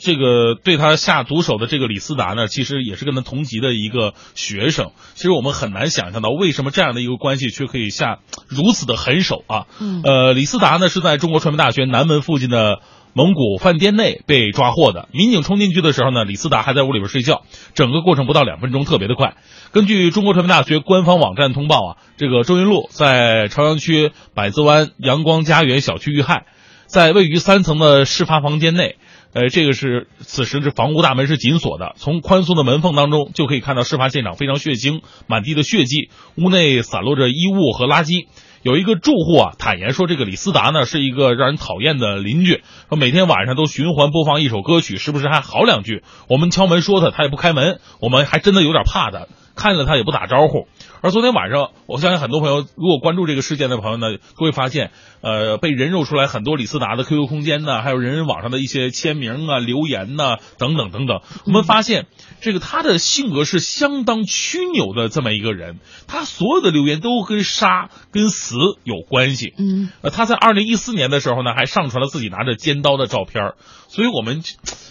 [0.00, 4.92] 这个对他下毒手的这个李斯达呢，其实也是跟他同级的一个学生。
[5.14, 9.66] 其实我们很难想象到，为什么这样的一个关系却可以下如此的狠手啊！
[9.80, 12.80] 嗯呃，李斯达呢是在中国传媒大学南门附近的
[13.12, 15.08] 蒙古饭店内被抓获的。
[15.10, 17.42] 民警冲进去的时候呢，李斯达还在屋里边睡觉，
[17.74, 19.36] 整个过程不到两分钟，特别的快。
[19.72, 26.46] 根据中国传媒大学官方网站通报啊，这个周云露在朝阳区百子湾阳光家园小区遇害，
[26.88, 28.96] 在位于三层的事发房间内。
[29.34, 38.26] 呃，这个是此时这房屋大门是紧锁的，从宽松的门缝当中就可以看到事发现场非常血腥，满地的血迹，屋内散落着衣物和垃圾。
[38.62, 46.02] 有一个住户啊坦言说，这个李斯达呢是一个让人讨厌的邻居，说每天晚上都循环播放一首歌曲，时不时还嚎两句。
[46.28, 49.26] 我们敲门说他，他也不开门，我们还真的有点怕他，
[49.58, 50.68] 看了他也不打招呼。
[51.00, 61.20] 而昨天晚上，我相信很多朋友如果关注这个事件的朋友呢，都会发现，呃，被人肉出来很多李斯达的 QQ 空间呢，还有人人网上的一些签名啊、留言呐、等等等等。
[61.44, 62.06] 我们发现，
[62.40, 69.54] 这个他的性格是相当曲扭的这么一个人，他所有的留言都跟杀、跟死有关系。
[69.58, 73.54] 嗯，呃，他在二零一四年的时候呢，还上传了自己拿着尖刀的照片儿
[73.88, 74.42] 所以我们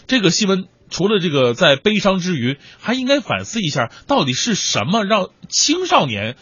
[0.08, 0.66] 这个新闻。
[0.90, 6.36] 除了这个在悲伤之余，还应该反思一下，到底是什么让青少年，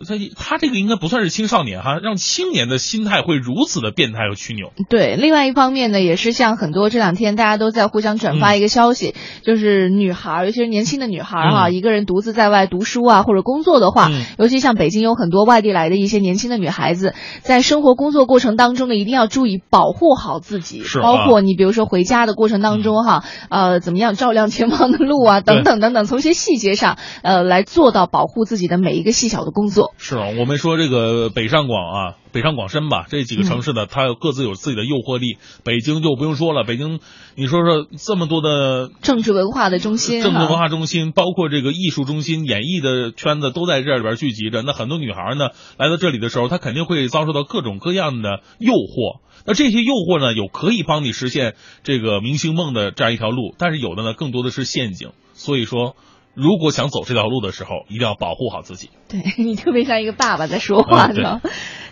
[0.00, 4.72] 他他这个应该不算是青少年哈，让青年的心态会如此的变态和曲扭。
[4.88, 29.89] 对，另外一方面呢，也是像很多这两天大家都在互相转发一个消息，就是女孩，尤其是年轻的女孩儿哈，嗯一个人独自在外读书啊或者工作的话，嗯尤其像北京有很多外地来的一些年轻的女孩子，在生活工作过程当中呢，一定要注意保护好自己，包括你比如说回家的过程当中哈，呃，怎么样照亮前方的路啊，等等等等，从一些细节上，呃，来做到保护自己的每一个细小的工作。
[29.98, 35.38] 是啊，我们说这个北上广啊，北上广深吧，这几个城市呢，它各自有自己的诱惑力。
[35.64, 37.00] 北京就不用说了，北京，
[37.34, 44.62] 你说说这么多的政治文化的中心，政治文化中心，包括这个艺术中心、演艺的圈子都在这里边聚集着。
[44.62, 49.20] 那很多女孩呢，来到这里的时候，她肯定会遭受到各种各样的诱惑。
[49.46, 55.10] 那这些诱惑呢，有可以帮你实现这个明星梦的这样一条路，但是有的呢，更多的是陷阱。
[55.32, 55.96] 所以说，
[56.34, 58.90] 如果想走这条路的时候，一定要保护好自己。
[59.08, 61.40] 对你特别像一个爸爸在说话呢。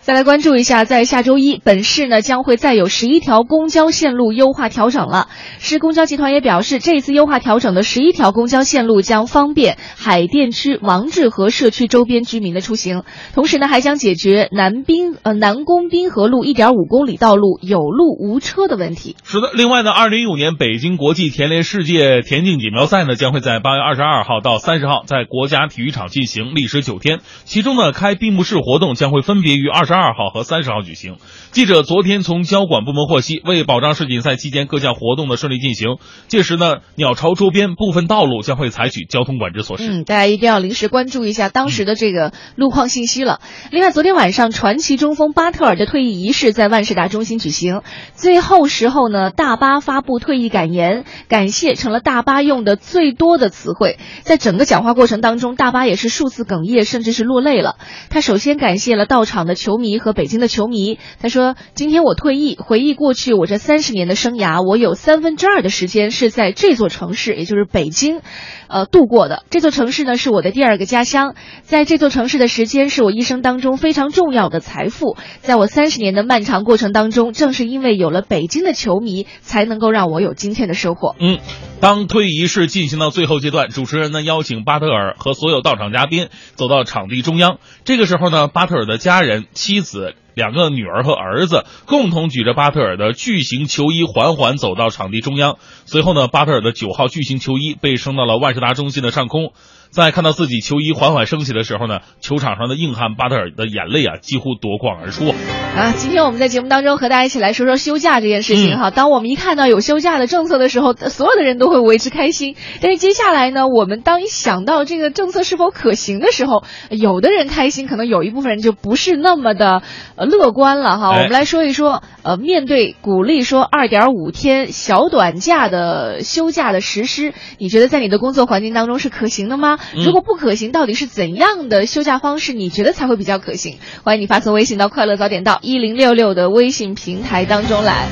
[0.08, 5.28] 再来关注一下，在下周一，本市呢将会再有十一条公交线路优化调整了。
[5.58, 13.02] 市公交集团也表示，这次优化调整的十一条公交线路将方便海淀区王致和社区周边居民的出行，
[13.34, 19.14] 同时呢还将解决南滨呃南宫滨河路一点五公里道路有路无车的问题。
[19.24, 27.20] 是的，另外呢，二零一五年北京国际田联世界田径锦标赛呢，将会在八月二十二号到三十号在国家体育场进行，历时九天。
[27.44, 31.16] 其中呢，开闭幕式活动将会分别于二十二二号和三十号举行。
[31.50, 35.96] 记者昨天从交管部门获悉，为保障世锦赛期间各项活动的顺利进行，
[36.28, 39.84] 届时呢，鸟巢周边部分道路将会采取交通管制措施。
[39.90, 43.40] 嗯，大家一定要临时关注一下当时的这个路况信息了。
[43.70, 47.82] 另外，昨天晚上传奇中锋巴特尔的退役仪式在万事达中心举行，
[48.14, 53.98] 最后时候呢，大巴发布退役感言，感谢成了大巴用的最多的词汇。
[54.22, 57.76] 在整个讲话过程当中，大巴也是数次哽咽，甚至是落泪了。
[58.11, 60.98] 他首先感谢了到场的球迷和北京的球迷。
[61.18, 68.20] 他说：“今天我退役，回忆过去我这三十年的生涯，我有三分之二的时间是在这座城市，也就是北京，
[68.68, 69.44] 呃度过的。
[69.48, 75.16] 这座城市呢是我的第二个家乡，在这座城市的时间是我一生当中非常重要的财富。
[75.40, 81.38] 在我三十年的漫长过程当中，正是因为有了北京的球迷，才能够让我有今天的收获。”嗯，
[81.81, 87.59] 当退役仪式进行到最后阶段，主持人呢邀请巴特尔和所有到场嘉宾走到场地中央。
[87.85, 95.59] 这个时候呢，巴特尔的家人、妻子、两个女儿和儿子共同举着巴特尔的巨型球衣，缓缓走到场地中央。
[95.85, 99.52] 随后呢，巴特尔的九号巨型球衣被升到了万事达中心的上空。
[99.90, 105.29] 在看到自己球衣缓缓升起的时候呢，球场上的硬汉巴特尔的眼泪啊，几乎夺眶而出。
[105.77, 108.90] 啊，今天我们在节目当中和大家一起来说说休假这件事情嗯哈。
[108.90, 112.57] 当我们一看到有休假的政策的时候，所有的人都会为之开心。
[112.81, 119.83] 但是接下来呢，我们当一想到这个政策是否可行的时候，有的人开心，可能有一部分人就不是那么的
[120.16, 121.12] 呃乐观了哈。
[121.12, 129.77] 哎我们来说一说，呃，面对鼓励说二点五天小短假的休假的实施，你觉得在你的工作环境当中是可行的吗？
[129.94, 133.78] 如果不可行，到底是怎样的休假方式你觉得才会比较可行？
[134.04, 138.08] 欢迎你发送微信到快乐早点到一零六六的微信平台当中来。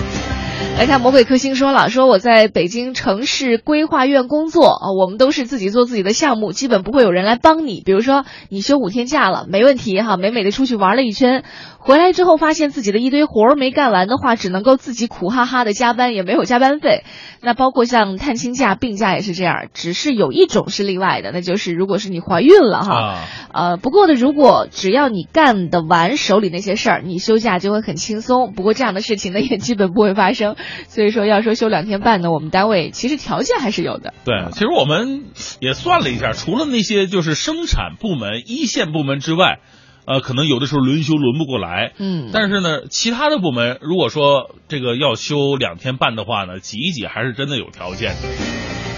[0.78, 7.82] 来看魔鬼克星说了，说我在北京城市规划院工作啊，我们都是自己做自己的项目，基本不会有人来帮你。
[7.84, 11.44] 比如说你休五天假了，没问题哈，美美的出去玩了一圈，
[11.78, 17.04] 回来之后发现自己的一堆活儿没干完的话，只能够自己苦哈哈的加班，也没有加班费。
[17.46, 28.52] 那包括像探亲假、病假也是这样，只是有一种是例外的，那就是如果是你怀孕了哈，啊，呃，不过呢，如果只要你干得完手里那些事儿，你休假就会很轻松。
[28.52, 30.56] 不过这样的事情呢，也基本不会发生。
[30.88, 34.12] 所以说，要说休两天半呢，我们单位其实条件还是有的。
[34.24, 35.26] 对，其实我们
[35.60, 39.60] 也算了一下，除了那些就是生产部门、一线部门之外，
[40.06, 41.92] 呃，可能有的时候轮休轮不过来。
[41.98, 48.95] 嗯，但是呢，其他的部门如果说这个要休两天半的话呢，挤一挤还是真的有条件的。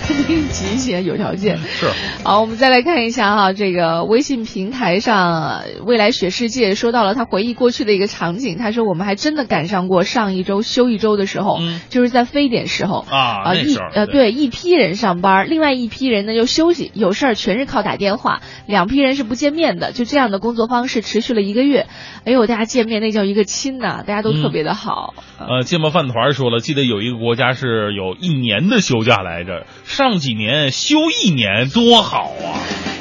[0.52, 1.59] 挤一挤有条件。
[1.68, 1.90] 是，
[2.24, 11.80] 好，我们再来看一下哈，这个微信平台上，呃未来雪世界说到了他回忆过去的一个场景，他说我们还真的赶上过上一周休一周的时候，嗯。
[11.90, 13.04] 就是在非典时候。
[13.11, 14.28] 啊啊一呃对。
[14.38, 21.86] 一批人上班，另外一批人呢就休息，有事儿全是靠打电话，两批人是不见面的，就这样的工作方式持续了一个月，
[22.24, 25.14] 哎呦，大家见面那叫一个亲呐，大家都特别的好。
[25.40, 29.66] 呃，芥末饭团说了，记得有一个国家是有一年的休假来着，
[29.99, 32.55] 上几年休一年多好啊！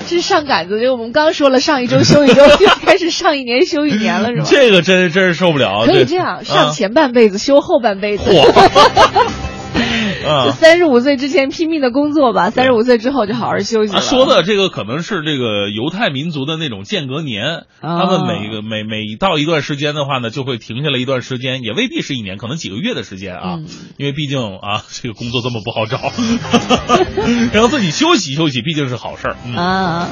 [0.07, 4.47] 这上杆子，就我们刚说了，上一周休一周， 就开始上一年休一年了，是吧？
[4.49, 5.83] 这个真真是受不了。
[5.85, 8.23] 可以这样，上啊前半辈子休后半辈子。
[10.25, 10.51] 啊。
[10.51, 23.65] 三十五岁之前拼命的工作吧，三十五岁之后就好好休息说的这个可能是这个犹太民族的那种间隔年，哦他们每个每每到一段时间的话呢，就会停下来一段时间，也未必是一年，可能几个月的时间啊，嗯。
[23.97, 25.97] 因为毕竟啊这个工作这么不好找，
[27.53, 29.35] 然后自己休息休息毕竟是好事儿。
[29.45, 29.55] 嗯。
[29.55, 30.09] 啊。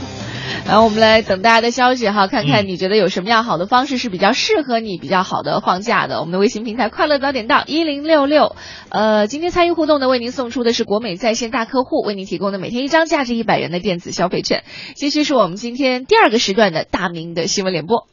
[0.66, 6.20] 然后我们来等大家的消息哈，看看嗯你觉得有什么样好的方式是比较适合你、比较好的放假的。
[6.20, 8.56] 我们的微信平台“快乐早点到”一零六六，
[8.90, 14.64] 呃，今天参与互动的为您送出的是国美在线大客户为您提供的每天一张价值一百元的电子消费券。
[14.96, 18.08] 继续是我们今天第二个时段的大明的新闻联播。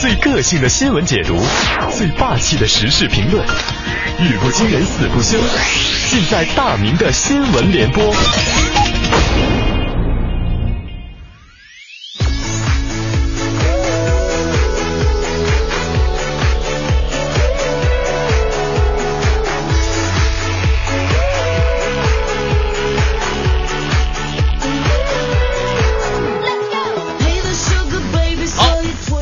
[0.00, 1.36] 最个性的新闻解读，
[1.90, 5.38] 最霸气的时事评论，语不惊人死不休，
[6.08, 8.14] 尽在大明的新闻联播。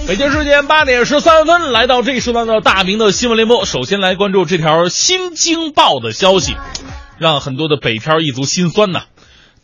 [0.06, 3.64] 北京时间八点十三分，来到这一时段的大明的新闻联播。
[3.64, 6.54] 首先来关注这条《新京报》的消息，
[7.18, 9.02] 让很多的北漂一族心酸呐。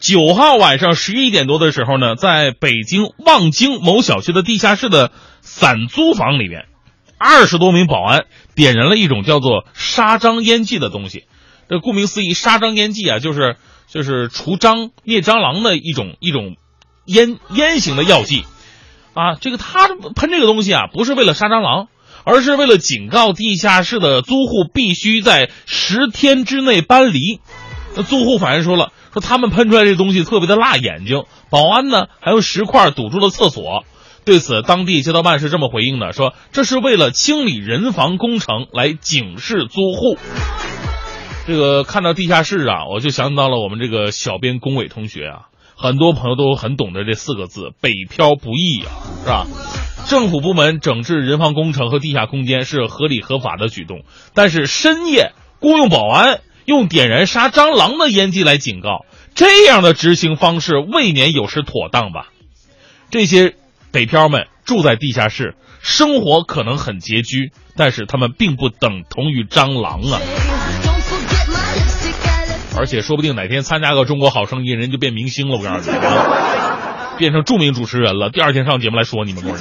[0.01, 5.13] 九号晚上十一点多的时候呢，在北京望京某小区的地下室的
[5.43, 6.65] 散租房里面，
[7.19, 8.25] 二十多名保安
[8.57, 11.23] 点燃了一种叫做杀蟑烟剂的东西。
[11.69, 13.55] 这顾名思义，杀蟑烟剂啊，就是
[13.89, 16.57] 就是除蟑灭蟑螂的一种一种
[17.07, 18.45] 烟烟型的药剂。
[19.15, 21.89] 啊，这个他喷这个东西啊，不是为了杀蟑螂，
[22.25, 27.41] 而是为了警告地下室的租户必须在十天之内搬离。
[27.95, 33.85] 那租户反映说了，说他们喷出来这东西特别的辣眼睛，保安呢还用石块堵住了厕所。
[34.25, 40.17] 对此，当地街道办是这么回应的，说这是为了清理人防工程来警示租户。
[41.45, 45.39] 这个看到地下室啊，我就想到了我们这个小编龚伟同学啊，
[45.83, 49.47] 很多朋友都很懂得这四个字“北漂不易”啊，是吧？
[50.09, 59.05] 政府部门整治人防工程和地下空间是合理合法的举动，但是深夜雇佣保安用点燃杀蟑螂的烟剂来警告，
[59.35, 62.29] 这样的执行方式未免有失妥当吧？
[63.11, 63.57] 这些
[63.91, 70.21] 北漂们住在地下室，生活可能很拮据，但是他们并不等同于蟑螂啊。
[72.77, 75.59] 而且说不定哪天参加个中国好声音，人就变明星了。
[75.59, 78.31] 我告诉你，啊 变成著名主持人了。
[78.31, 79.45] 第二天上节目来说你们。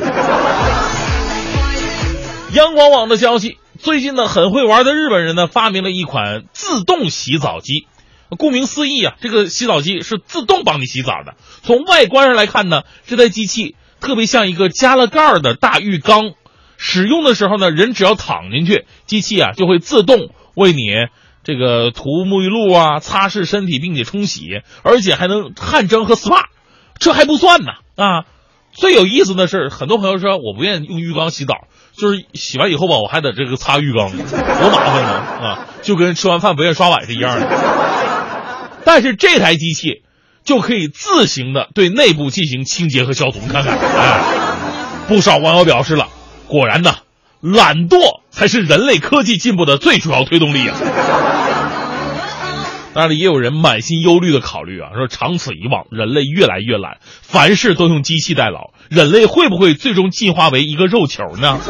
[2.54, 7.88] 央广网的消息，最近呢，很会玩的日本人呢，发明了一款自动洗澡机。
[8.38, 11.36] 顾名思义啊，这个洗澡机是自动帮你洗澡的。
[11.64, 16.32] 从外观上来看呢，这台机器特别像一个加了盖儿的大浴缸。
[16.78, 20.90] 使用的时候呢，人只要躺进去，机器啊就会自动为你
[21.44, 26.46] 这个涂沐浴露啊、擦拭身体，并且冲洗，而且还能汗蒸和 SPA。
[27.00, 28.26] 这还不算呢啊！
[28.74, 31.56] 最有意思的是，很多朋友说我不愿意用浴缸洗澡，
[31.98, 35.68] 就是洗完以后吧，我还得这个擦浴缸，多麻烦呢啊！
[35.82, 37.48] 就跟吃完饭不愿意刷碗是一样的。
[38.86, 40.04] 但是这台机器
[40.44, 44.22] 就可以自行的对内部进行清洁和消毒，看看，哎，
[45.08, 46.08] 不少网友表示了，
[46.48, 46.96] 果然呢，
[47.42, 50.78] 懒惰才是人类科技进步的最主要推动力啊！
[52.94, 61.60] 当然，也有人满心忧虑的考虑啊，说长此以往，人类越来越懒，凡事都用机器代劳，人类会不会最终进化为一个肉球呢？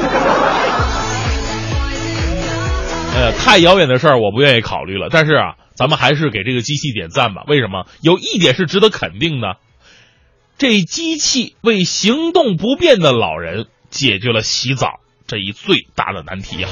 [3.14, 5.10] 呃，太遥远的事儿我不愿意考虑了。
[5.12, 7.44] 但是啊，咱们还是给这个机器点赞吧。
[7.48, 7.86] 为什么？
[8.02, 9.58] 有一点是值得肯定的，
[10.58, 16.70] 这机器为行动不便的老人解决了洗澡这一最大的难题呀。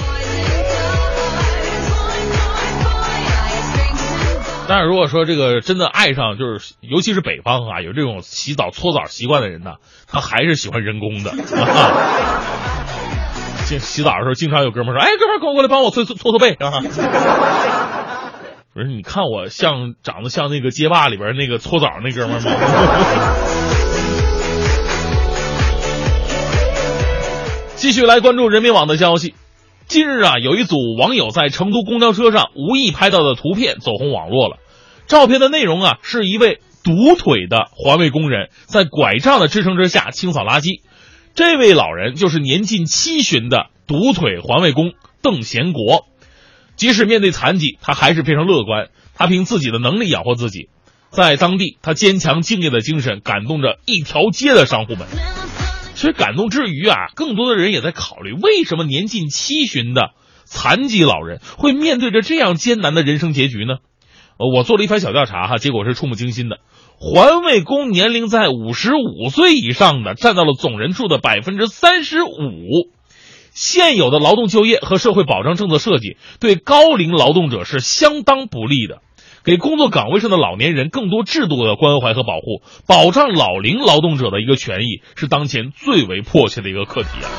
[4.70, 11.32] 但是如果说这个真的爱上，就是尤其是北方啊，有这种洗澡搓澡习惯的人呢，他还是喜欢人工的。
[13.66, 16.82] 洗洗澡的时候，经常有哥们说：“哎，哥们儿，过过来帮我搓搓搓搓背啊！”
[18.72, 22.52] 不是，你看我像长得像那个街霸里边那个搓澡那哥们吗？
[27.76, 29.34] 继续来关注人民网的消息。
[29.90, 34.58] 近日啊，有一组网友在成都公交车上无意拍到的图片走红网络了。
[35.08, 40.82] 照片的内容啊，是一位独腿的环卫工人在拐杖的支撑之下清扫垃圾。
[41.34, 46.06] 这位老人就是年近七旬的独腿环卫工邓贤国。
[46.76, 48.90] 即使面对残疾，他还是非常乐观。
[49.16, 50.70] 他凭自己的能力养活自己，
[51.10, 55.08] 在当地，他坚强敬业的精神感动着一条街的商户们。
[56.00, 60.12] 其实感动之余啊，更多的人也在考虑，为什么年近七旬的
[60.46, 63.80] 残疾老人会面对着这样艰难的人生结局呢？
[64.38, 66.60] 呃，我做了一番小调查哈，结果是触目惊心的。
[67.00, 72.30] 环卫工年龄在五十五岁以上的占到了总人数的百分之三十五。
[73.52, 79.02] 现有的劳动就业和社会保障政策设计对高龄劳动者是相当不利的。
[79.44, 87.30] 给工作岗位上的老年人更多制度的关怀和保护，保障老龄劳动者的一个权益，是当前最为迫切的一个课题啊！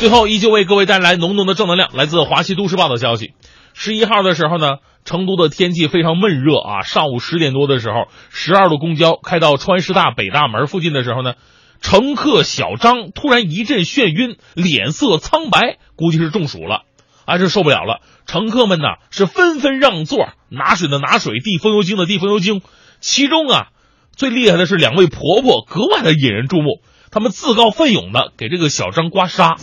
[0.00, 1.90] 最后，依旧为各位带来浓浓的正能量。
[1.92, 3.32] 来自华西都市报的消息，
[3.74, 6.82] 十一号的时候呢，成都的天气非常闷热啊。
[6.82, 11.34] 上午十点多的时候，十二路公交开到川师大北大门附近的时候呢。
[11.80, 16.82] 乘客小张突然一阵眩晕，脸色苍白，估计是中暑了，
[17.24, 18.00] 啊，这受不了了。
[18.26, 22.60] 乘客们呢是纷纷让座，拿水的拿水，递风油精的递风油精。
[23.00, 23.68] 其中啊，
[24.14, 26.82] 最厉害的是两位婆婆，格外的引人注目。
[27.10, 29.56] 他们自告奋勇的给这个小张刮痧，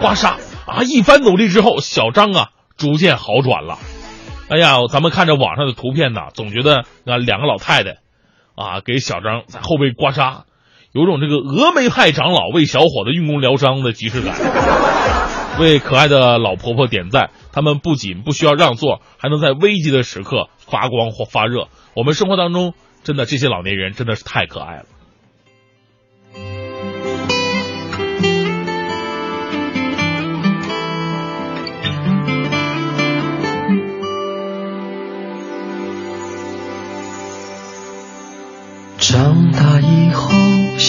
[0.00, 0.82] 刮痧啊！
[0.82, 2.48] 一番努力之后，小张啊
[2.78, 3.78] 逐渐好转了。
[4.48, 7.98] 哎呀，咱们看着网上的图片呢，总觉得啊两个老太太
[8.54, 10.44] 啊给小张在后背刮痧。
[10.98, 14.34] 有种这个峨眉派长老为小伙子运功疗伤的即视感，
[15.60, 17.30] 为可爱的老婆婆点赞。
[17.52, 21.68] 他们不仅不需要让座，还能在危急的时刻发光或发热。
[21.94, 22.74] 我们生活当中
[23.04, 24.84] 真的这些老年人真的是太可爱了。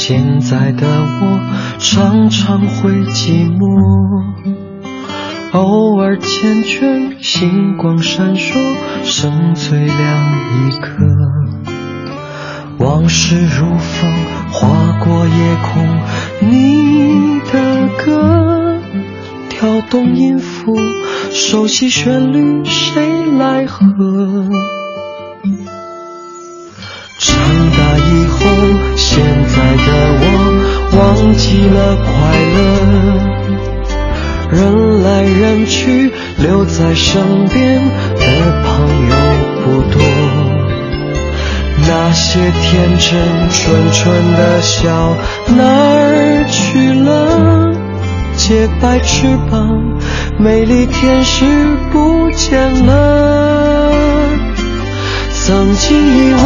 [0.10, 1.40] 现在的我
[1.78, 4.24] 常常会寂寞，
[5.52, 8.58] 偶尔缱绻，星光闪烁，
[9.04, 11.06] 剩最亮一刻。
[12.80, 14.12] 往事如风，
[14.52, 16.00] 划过夜空，
[16.40, 18.80] 你的歌，
[19.48, 20.76] 跳动音符，
[21.32, 23.86] 熟悉旋律，谁来和？
[27.20, 27.36] 长
[27.72, 28.40] 大以后，
[28.96, 29.88] 现在的
[30.22, 30.24] 我
[30.98, 31.00] 忘
[31.36, 32.10] 记了快
[32.56, 32.58] 乐。
[34.52, 37.84] 人来人去，留在身边
[38.16, 38.24] 的
[38.64, 38.70] 朋
[39.10, 39.14] 友
[39.66, 40.02] 不多。
[41.88, 43.10] 那些天真
[43.50, 45.14] 纯纯的笑
[45.48, 47.76] 哪儿去了？
[48.38, 50.00] 洁白翅膀，
[50.38, 51.44] 美丽天使
[51.92, 53.89] 不见了。
[55.50, 56.46] 曾经以为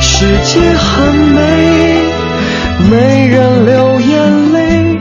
[0.00, 1.40] 世界很美，
[2.90, 4.98] 没人流眼泪，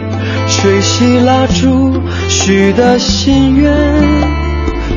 [0.47, 3.73] 吹熄蜡烛许的心愿，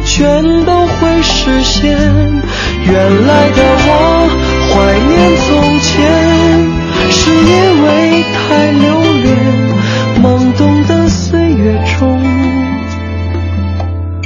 [0.05, 1.97] 全都会实现。
[1.97, 4.29] 原来的我
[4.69, 4.75] 怀
[5.09, 5.49] 念从
[5.81, 5.97] 前，
[7.11, 8.85] 是因为太留
[9.23, 9.27] 恋
[10.23, 12.23] 懵懂的岁月中，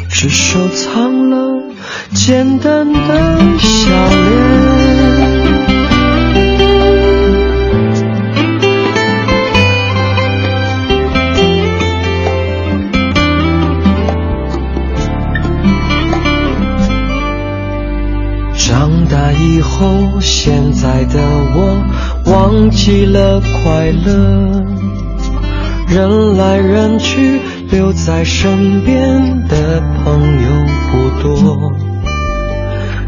[0.08, 1.69] 只收藏了。
[2.12, 2.98] 简单的
[3.58, 4.60] 笑脸。
[18.56, 21.20] 长大以后，现在的
[21.54, 21.84] 我
[22.26, 24.64] 忘记了快乐。
[25.88, 27.40] 人来人去，
[27.70, 30.48] 留在身边的朋友
[30.92, 31.89] 不多。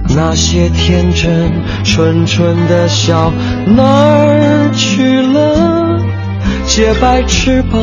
[0.08, 1.50] 那些天真
[1.84, 3.32] 纯纯的笑
[3.66, 5.98] 哪儿去了？
[6.66, 7.80] 洁白翅膀，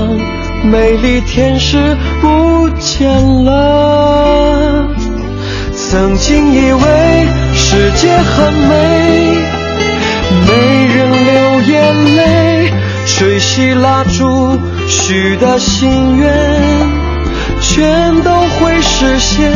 [0.64, 3.10] 美丽天使不见
[3.44, 4.88] 了。
[5.74, 9.38] 曾经以为世界很美，
[10.48, 10.54] 没
[10.88, 12.72] 人流眼泪，
[13.06, 14.58] 吹熄蜡烛
[14.88, 16.32] 许的心愿，
[17.62, 19.52] 全都会实现。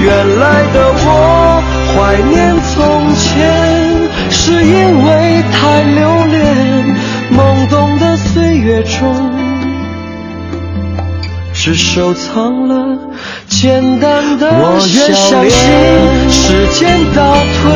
[0.00, 1.62] 原来的我
[1.94, 3.30] 怀念从前，
[4.30, 5.08] 是因为
[5.52, 6.36] 太留恋
[7.36, 9.30] 懵懂的岁月中，
[11.52, 12.98] 只收藏了
[13.46, 15.60] 简单的我越相信
[16.30, 17.70] 时间倒退，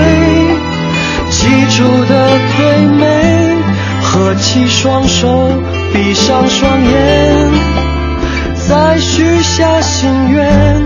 [1.30, 1.38] 记
[1.76, 2.12] 住的
[2.56, 2.58] 最
[2.96, 3.04] 美，
[4.02, 5.52] 合起双手，
[5.92, 7.50] 闭上双眼，
[8.68, 10.82] 再许下心愿，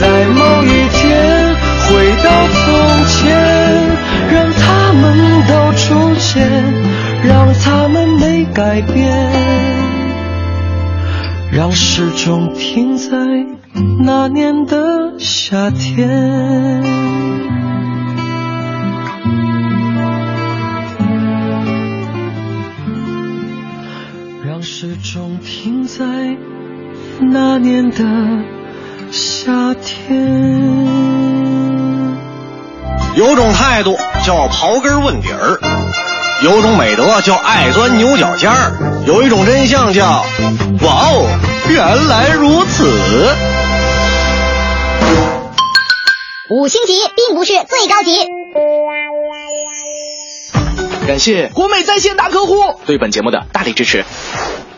[0.00, 1.88] 在某一天回
[2.22, 2.64] 到从
[3.08, 3.26] 前，
[4.32, 5.02] 让他们
[5.48, 6.48] 都出现，
[7.24, 9.32] 让他们没改变，
[11.52, 13.08] 让时钟停在
[14.04, 16.08] 那年的夏天。
[24.46, 26.04] 让时钟停在
[27.20, 28.04] 那年的
[29.12, 30.16] 夏天。
[33.16, 35.58] 有种态度叫刨根问底儿，
[36.44, 40.24] 有种美德叫爱钻牛角尖儿，有一种真相叫
[40.82, 41.26] 哇哦，
[41.68, 43.34] 原来如此。
[46.50, 48.26] 五星级并不是最高级。
[51.06, 54.04] 感谢国美在线大客户对本节目的大力支持。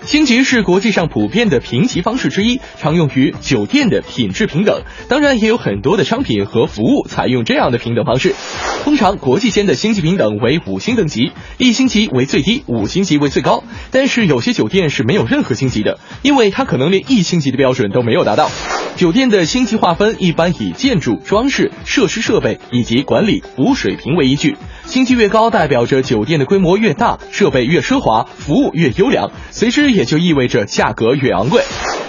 [0.04, 4.82] 星级是国际上普遍的评级方式之一，常用于酒店的品质平等。
[5.08, 8.34] 当然，也有很多的商品和服务采用这样的平等方式。
[8.82, 13.62] 通常，国际间的星级平等为五星等级，一星级为最低，五星级为最高。
[13.90, 18.50] 但是，有些酒店是没有任何星级的，因为它可能连一星级的标准都没有达到。
[18.96, 24.56] 酒店的星级划分一般以建筑、装饰、设施设备以及管理服务水平为依据。
[24.90, 31.62] 星级越高，代表着酒店的规模越大，设备越奢华，服务越优良，随之也就意味着价格越昂贵。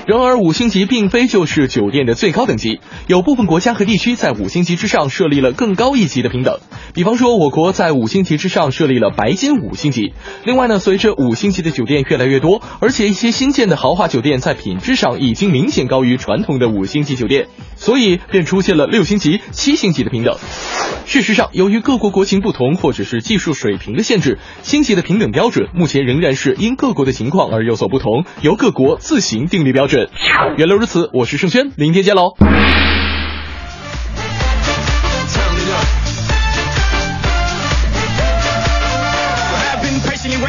[0.07, 6.57] 然而，五星级并非就是酒店的最高等级，有部分国家和地区在五星级之上设立了更高一级的平等。
[6.95, 10.13] 比方说，我国在五星级之上设立了白金五星级。
[10.43, 20.35] 另外呢，随着五星级的酒店越来越多，而且一些新建的豪华酒店在品质上已经明显高于传统的五星级酒店，所以便出现了六星级、七星级的平等。
[21.05, 30.09] 事实上，由于各国国情不同，或者是技术水平的限制，星级的平等标准目前仍然是因各国的情况而有所不同，由各国自行订立标准。
[30.57, 32.35] 原来如此，我是盛轩，明天见喽。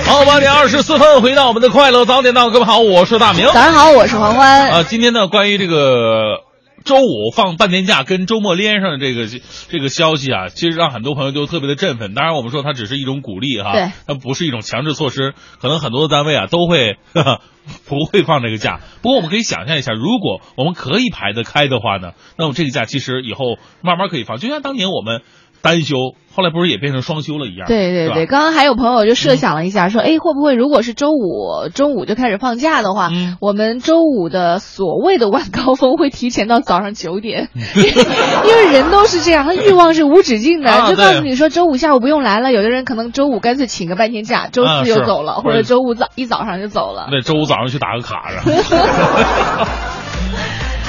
[0.04, 3.46] 好，八点二十四分，回到我们的快乐早点到，各位好，我是大明。
[3.46, 4.70] 早上好，我是黄欢。
[4.70, 6.40] 啊，今天呢，关于这个
[6.84, 9.26] 周五放半天假跟周末连上的这个
[9.68, 12.14] 这个消息啊，其实让很多朋友都特别的振奋。
[12.14, 15.34] 当然，我们说它只是一种鼓励哈，对，它不是一种强制措施。
[15.60, 17.40] 可能很多的单位啊都会呵呵
[17.86, 18.80] 不会放这个假。
[19.02, 25.22] 不过我们可以想象一下，如果我们可以排得开的话呢，那么这个假其实以后慢慢可以放，就像当年我们
[25.62, 25.96] 单休，
[26.34, 27.68] 后来不是也变成双休了一样？
[27.68, 33.36] 对对对，刚刚还有朋友就设想了一下，说，哎，会不会如果是周五中午就开始放假的话，嗯。
[33.40, 47.08] 我们周五的所谓的晚高峰会提前到早上九点， 因为人都是这样，他欲望是无止境的，啊就告诉你说周五下午不用来了，有的人可能周五干脆请个半天假，周啊四就走了，或者或者周五早一早上就走了。
[47.10, 49.68] 那周五早上去打个卡是吧？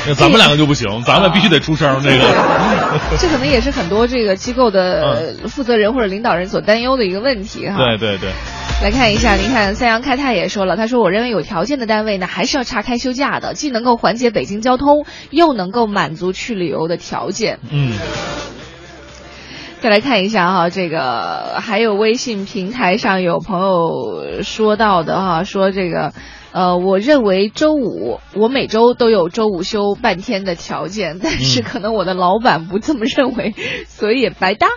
[0.07, 2.01] 那咱们两个就不行， 咱们必须得出声。
[2.03, 2.23] 这个，
[3.19, 5.01] 这可能也是很多这个机构的
[5.41, 7.77] 呃负责人或者领导人所担忧的一个问题哈。
[7.77, 8.29] 对对对，
[8.83, 17.59] 来看一下，您看三阳开泰也说了，他说我认为有条件的单位呢，还是要岔开休假的，既能够缓解北京交通，又能够满足去旅游的条件。
[17.71, 17.93] 嗯。
[19.79, 26.13] 再来看一下哈，这个还有微信平台上有朋友说到的哈，说这个，
[26.53, 33.55] 呃，我认为周五我每周都有周五休半天的条件，但是可能我的老板不这么认为，
[33.89, 34.67] 所以也白搭。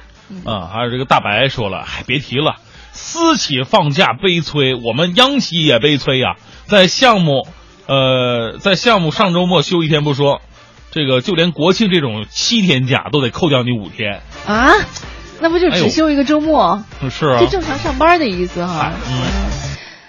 [0.45, 2.57] 啊，还有这个大白说了，哎，别提了，
[2.93, 7.47] 私企放假悲催，我们央企也悲催呀、在项目，
[7.87, 10.41] 呃，在项目上周末休一天不说，
[10.91, 14.23] 这个就连国庆这种七天假都得扣掉你五天。
[14.47, 14.73] 啊，
[15.41, 18.93] 那不就只休一个周末，是啊就，正常上班的意思哈。
[19.07, 19.66] 嗯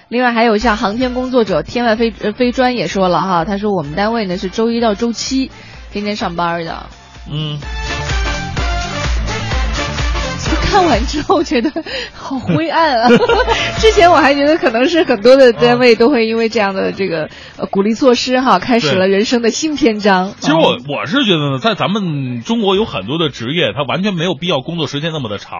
[0.10, 5.52] 另外还有像航天工作者天外飞呃飞专也说了哈，他说我们单位呢是周一到周七
[5.92, 6.86] 天天上班的。
[7.30, 7.60] 嗯，
[10.70, 11.72] 看完之后觉得
[12.14, 13.10] 好灰暗啊！
[13.80, 20.34] 之前我还觉得可能是很多的单位都会因为这样的这个呃鼓励措施哈，开始了人生的新篇章。
[20.40, 25.58] 其实我嗯我是觉得呢，在咱们中国有很多的职业，它完全没有必要工作时间那么的长，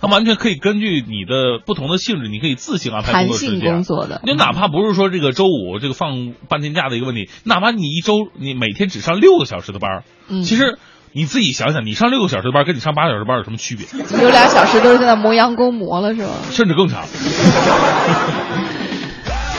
[0.00, 3.60] 它完全可以根据你的不同的性质，你可以自行安排弹工作时间。
[3.60, 10.78] 性工作的，你哪怕不是说这个周五这个放半天假的一个问题，哪怕你一周你每天只上六个小时的班儿，嗯其实
[11.14, 13.86] 你自己想想，你上六个小时的班跟你上八个小时班有什么区别？
[14.22, 16.32] 有俩小时都是在那磨洋工磨了是吧？
[16.50, 17.04] 甚至更长。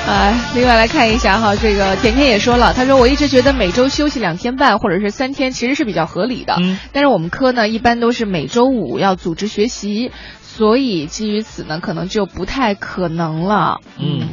[0.05, 13.79] 哎，另外来看一下哈，这个甜甜也说了，他说我一直觉得每周休息两天半或者是三天其实是比较合理的，嗯但是我们科呢一般都是每周五要组织学习，所以基于此呢，可能就不太可能了。
[13.97, 14.27] 嗯，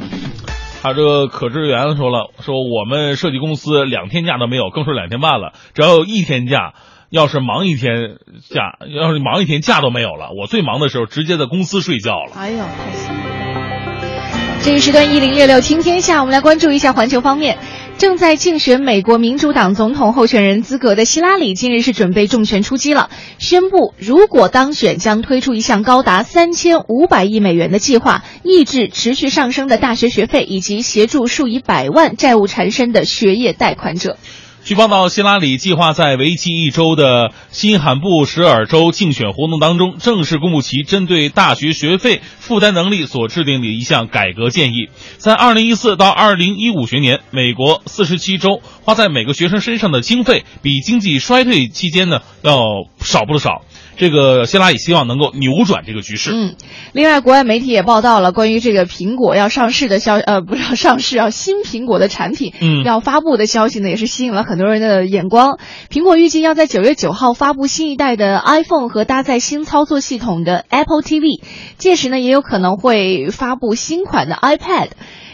[0.81, 6.73] 还有这个可支援说了，说我们设计公司两天假都没有，更说两天半了，只要有一天假。
[7.11, 8.15] 要是忙一天
[8.49, 12.31] 假，要是忙一天假都没有了，我最忙的时候直接在公司睡觉了。
[12.37, 14.61] 哎呦，太辛苦了。
[14.63, 17.57] 这一时段一零六六听天下，我们来关注一下环球方面。
[17.97, 23.09] 正在竞选美国民主党总统候选人资格的希拉里，近日是准备重拳出击了，
[23.39, 34.15] 宣布如果当选，将推出一项高达三千五百亿美元的计划，抑制持续上升的大学学费，以及协助数以百万债务缠身的学业贷款者。
[34.63, 44.89] 据报道，希拉里计划在为期一周的新罕布什尔州竞选活动当中，正式公布其针对大学学费负担能力所制定的一项改革建议。
[45.17, 52.53] 在2014到2015学年，美国47州花在每个学生身上的经费比经济衰退期间呢要
[52.99, 53.63] 少不少。
[54.01, 56.31] 这个希拉里希望能够扭转这个局势。
[56.33, 56.55] 嗯，
[56.91, 65.59] 另外，国外媒体也报道了关于这个苹果要上市的消，呃，不是要上市，要新苹果的产品，嗯要发布的消息呢，也是吸引了很多人的眼光。
[65.91, 71.39] 苹果预计要在九月九号发布新一代的 iPhone 和搭载新操作系统的 Apple TV，
[71.77, 74.87] 届时呢，也有可能会发布新款的 iPad。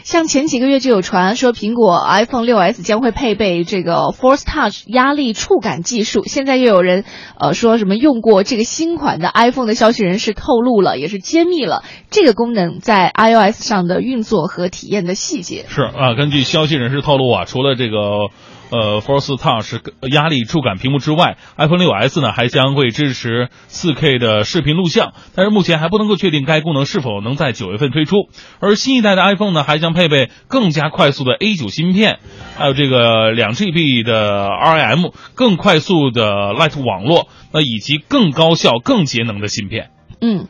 [0.08, 6.24] 像前几个月就有传说，苹果 iPhone 6s 将会配备这个 Force Touch 压力触感技术。
[6.24, 7.04] 现在又有人
[7.38, 15.66] 呃说什么用过这个新款的 iPhone 的消息人士透露了，也是揭秘了这个功能在 iOS 上的运作和体验的细节。
[15.68, 18.30] 是啊，根据消息人士透露啊，除了这个
[18.70, 28.28] 呃 Force Touch 压力触感屏幕之外，iPhone 6s 呢还将会支持 4K 的视频录像，但是目前还不能够确定该功能是否能在九月份推出。
[28.60, 32.18] 而新一代的 iPhone 呢，还将配备更加快速的 A9 芯片，
[32.56, 39.90] 还有这个两 GB 的 RAM，更快速的 Light 网络，那以及更高效、更节能的芯片。
[40.20, 40.48] 嗯，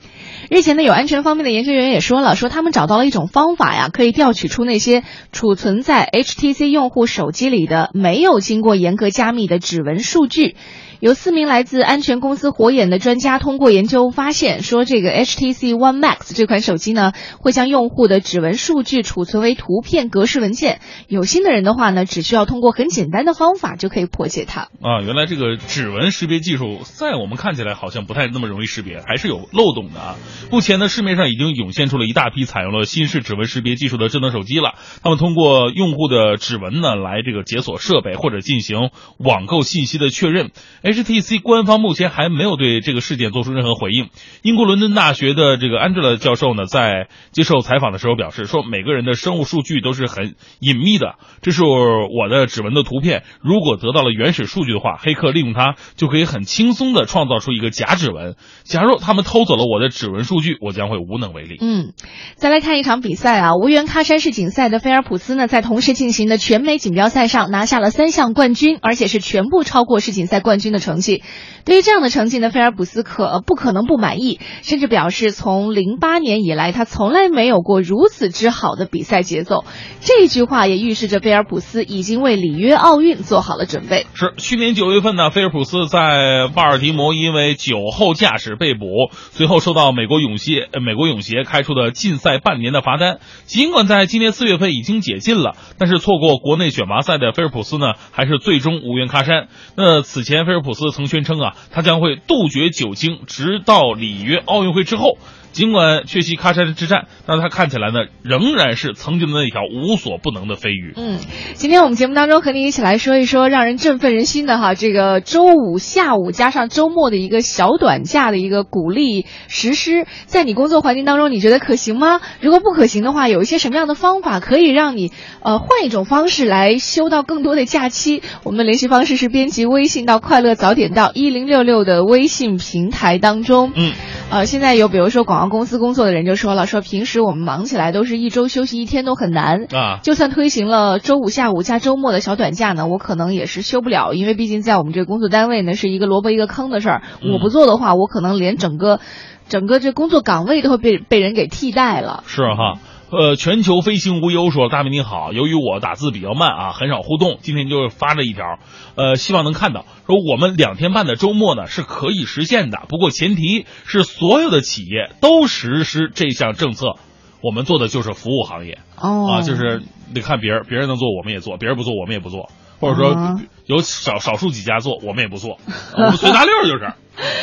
[0.50, 10.56] 日前呢，有安全方面的研究员也说了，说他们找到了一种方法呀，可以调取出那些储存在 HTC 用户手机里的没有经过严格加密的指纹数据。
[11.00, 20.80] 有四名来自安全公司火眼的专家通过研究发现，说这个 HTC One Max 这款手机呢，会将用户的指纹数据储存为图片格式文件。
[21.06, 24.62] 有心的人的话呢，只需要通过很简单的方法就可以破解它。
[24.82, 30.16] 啊，原来这个指纹识别技术在我们看起来好像不太那么容易识别，还是有漏洞的啊。
[30.50, 34.74] 目前呢，市面上已经涌现出了一大批采用了新式指纹识别技术的智能手机了。
[35.04, 40.50] 他们通过用户的指纹呢来这个解锁设备或者进行网购信息的确认。
[40.92, 44.08] HTC 官方目前还没有对这个事件做出任何回应。
[44.42, 53.24] 英国伦敦大学的这个 Angela 教授呢，在接受采访的时候表示说，每个人的生物数据都是很隐秘的，这是我的指纹的图片。
[53.40, 58.36] 如果得到了原始数据的话，黑客利用它就可以很轻松的创造出一个假指纹。
[58.64, 61.56] 假如他们偷走了我的指纹数据，我将会无能为力。
[61.60, 61.92] 嗯，
[62.36, 71.22] 再来看一场比赛啊，无缘喀山世锦赛的菲尔普斯呢，在同时进行的全美锦标赛上拿下了三项冠军，而且是全部超过世锦赛冠军的成绩。
[71.64, 79.64] 对于这样的成绩呢，菲尔普斯可不可能不满意，甚至表示从零八年以来，他从来没有过如此之好的比赛节奏。
[80.00, 84.06] 这句话也预示着菲尔普斯已经为里约奥运做好了准备。
[84.14, 93.18] 是去年九月份呢，菲尔普斯在巴尔的摩因为酒后驾驶被捕，随后受到美国泳协呃美国泳协开出的禁赛半年的罚单。
[93.44, 99.48] 尽管在今年四月份已经解禁了，但是错过国内选拔赛的菲尔普斯呢，还是最终无缘喀山。
[99.76, 105.16] 那此前菲尔普普斯曾宣称啊，他将会杜绝酒精，直到里约奥运会之后。
[105.52, 110.92] 尽管缺席喀山之战，但是他看起来呢，仍然是曾经的那条无所不能的飞鱼。
[110.96, 111.18] 嗯，
[111.54, 122.20] 今天我们节目当中和你一起来说一说让人振奋人心的哈，这个周五下午加上周末的一个小短假的一个鼓励实施，在你工作环境当中，你觉得可行吗？
[122.40, 128.22] 如果不可行的话，有一些什么样的方法可以让你呃换一种方式来休到更多的假期？
[128.44, 133.72] 我们的联系方式是编辑微信到快乐早点到一零六六的微信平台当中。
[133.74, 133.92] 嗯。
[134.30, 149.00] 呃，现在有比如说广告公司工作的人就说了，说平时我们忙起来都是一周休息一天都很难啊，就算推行了周五下午加周末的小短假呢，我可能也是休不了，因为毕竟在我们这个工作单位呢是一个萝卜一个坑的事儿，我不做的话，我可能连整个
[149.48, 152.24] 整个这工作岗位都会被被人给替代了。
[152.26, 152.78] 是哈。
[153.10, 158.58] 呃，全球飞行无忧说：“大明你好，由于我打字比较慢啊，很少互动，今天就发了一条，
[158.96, 159.86] 呃，希望能看到。
[160.06, 166.96] 说我们两天半的周末呢是可以实现的，不过前提是所有的企业都实施这项政策。
[167.40, 169.80] 我们做的就是服务行业哦，啊，就是
[170.12, 172.50] 得看别人，别人能做我们也做，别人不做我们也不做，
[172.80, 175.58] 或者说有少少数几家做我们也不做，
[175.96, 176.92] 我们随大溜就是。”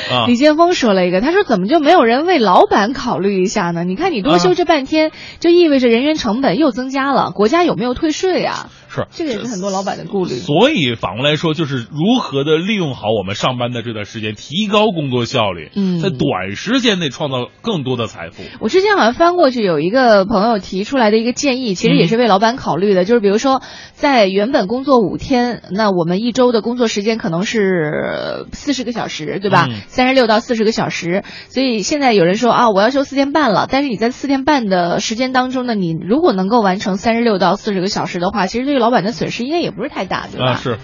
[0.09, 3.83] 啊， 李建峰说了一个，他说怎么就没有人为老板考虑一下呢？
[3.83, 5.11] 你看你多休这半天，
[5.41, 8.69] 就意味着人员成本又增加了，国家有没有退税呀？
[8.95, 10.31] 是，这个也是很多老板的顾虑。
[10.31, 18.41] 所以反过来说，就是如何的利用好我们上班的这段时间，提高工作效率，嗯，在短时间内创造更多的财富。
[18.59, 23.61] 我之前好像翻过去有一个朋友提出来的一个建议，其实也是为老板考虑的，就是比如说
[23.93, 29.67] 在原本工作五天，那我们一周的工作时间可能是四十个小时，对吧？
[29.87, 40.51] 三十六到四十个小时，所以现在有人说啊，我要休四天半了，但是你在四天半的时间当中呢，你如果能够完成三十六到四十个小时的话，其实对于老板的损失应该也不是太大，对吧？
[40.51, 40.77] 啊，是，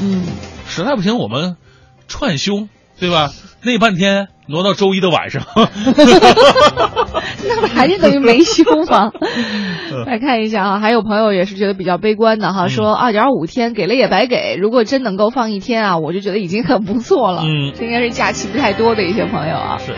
[0.00, 0.22] 嗯，
[0.66, 1.56] 实在不行我们
[2.08, 2.68] 串休，
[2.98, 3.30] 对吧？
[3.62, 5.42] 那半天挪到周一的晚上，
[7.48, 9.10] 那不还是等于没休吗？
[10.06, 17.42] 来看一下啊，还有朋友也是觉得比较悲观的哈，说二点五天给了也白给，如果真能够放一天啊，我就觉得已经很不错了。
[17.44, 19.78] 嗯，这应该是假期不太多的一些朋友啊。
[19.78, 19.94] 是。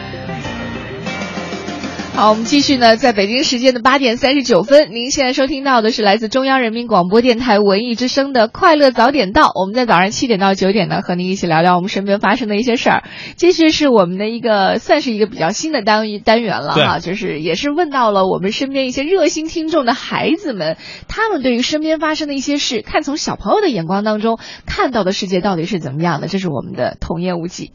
[2.18, 9.44] 好，我们继续呢，在北京时间的八点三十九分，您现在收听到的是来自中央人民广播电台文艺之声的《快乐早点到》。
[9.54, 13.04] 我们在早上七点到九点呢，和您一起聊聊我们身边发生的一些事儿。
[13.36, 26.26] 继续是我们的一个算是一个比较新的单单元了哈，就是也是问到了我们身边一些热心听众的孩子们，他们对于身边发生的一些事，看从小朋友的眼光当中看到的世界到底是怎么样的？
[26.26, 27.70] 这是我们的童言无忌。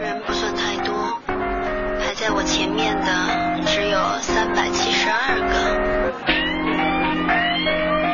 [0.00, 0.94] 人不算太多，
[1.26, 3.07] 排在我前面的。
[4.20, 5.54] 三百七十二个，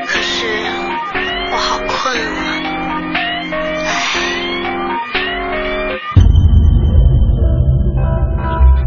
[0.07, 0.47] 可是
[1.51, 2.61] 我好困啊！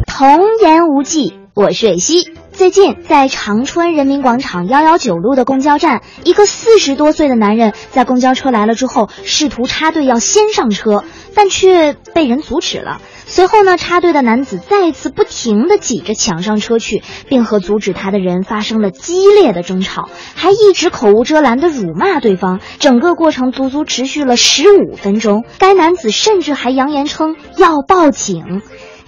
[0.05, 2.32] 童言无忌，我是蕊希。
[2.51, 11.03] 最近在长春人民广场幺幺九路的公交站，一个四十多岁的男人在公交车来了之后，试图插队要先上车，
[11.36, 12.99] 但却被人阻止了。
[13.30, 22.61] 随后呢，插队的男子再次不停地挤着抢上车去，并和阻止他的人发生了激烈的争吵，还一直口无遮拦地辱骂对方。
[22.80, 28.61] 整个过程足足持续了十五分钟，该男子甚至还扬言称要报警。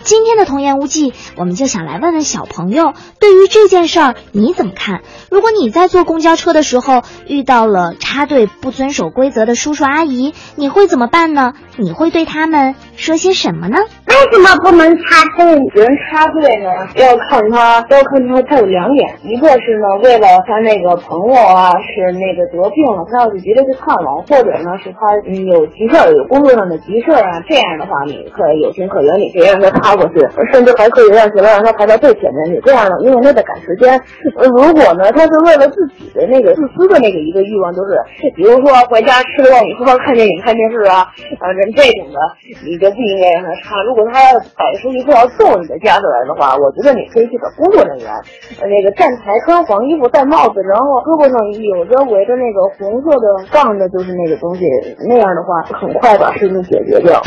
[0.03, 5.01] 今天的童言无忌，我们就想来问问小朋友，对于这件事儿你怎么看？
[5.29, 11.53] 如果你在坐公交车的时候遇到了插队不遵守规则的叔叔阿姨，你会怎么办呢？
[11.77, 13.77] 你会对他们说些什么呢？
[14.07, 15.45] 为什么不能插队？
[15.73, 30.21] 人插队呢，要看他，要看他，他有两点，一个是呢，为了他那个朋友啊，是那个得病了，他要去急着去看望，或者呢是他嗯有急事儿，有工作上的急事儿啊，这样的话你可有情可原，你可以让他插过去，
[30.53, 32.61] 甚至还可以让学了让他排到最前面去。
[32.63, 33.99] 这样呢，因为他得赶时间。
[34.37, 37.97] 如果呢，他是为了自己的那个自私的那个一个欲望，就是
[38.35, 41.07] 比如说回家吃个饭以后看电影、看电视啊，
[41.39, 41.69] 啊人。
[41.79, 42.19] 这种的
[42.65, 43.81] 你就不应该让他插。
[43.83, 48.09] 如果他要摆出一副要揍你的架子来的话，我觉得你可以去找工作人员，
[48.59, 54.65] 那个站台穿黄衣服戴帽子，然后胳膊上有着围着那个红色的杠的，就是那个东西，
[55.07, 57.21] 那样的话很快把事情解决掉。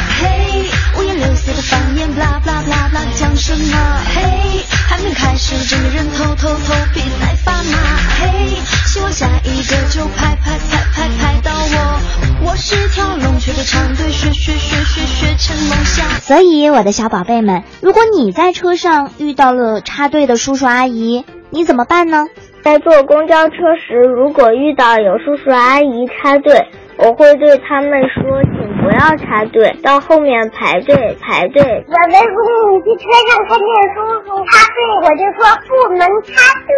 [0.98, 3.76] 五颜六色的方言，blah blah blah blah，讲什么？
[4.14, 7.96] 嘿，还没开始，整个人头头头皮在发麻。
[8.20, 16.08] 嘿，希望下一个就拍拍拍拍拍到我，我是条龙，却被长队学学学学学成梦想。
[16.20, 22.26] 所以，我的小宝贝们，如果你在车上遇到了插队的叔叔阿姨，你怎么办呢？
[22.62, 26.68] 在坐公交车时，如果遇到有叔叔阿姨插队，
[26.98, 31.62] 我会对他们说，请不要插队，到后面排队排队。
[31.62, 36.30] 宝贝，如果你去车上看见叔叔插队，我就说不能插
[36.66, 36.70] 队，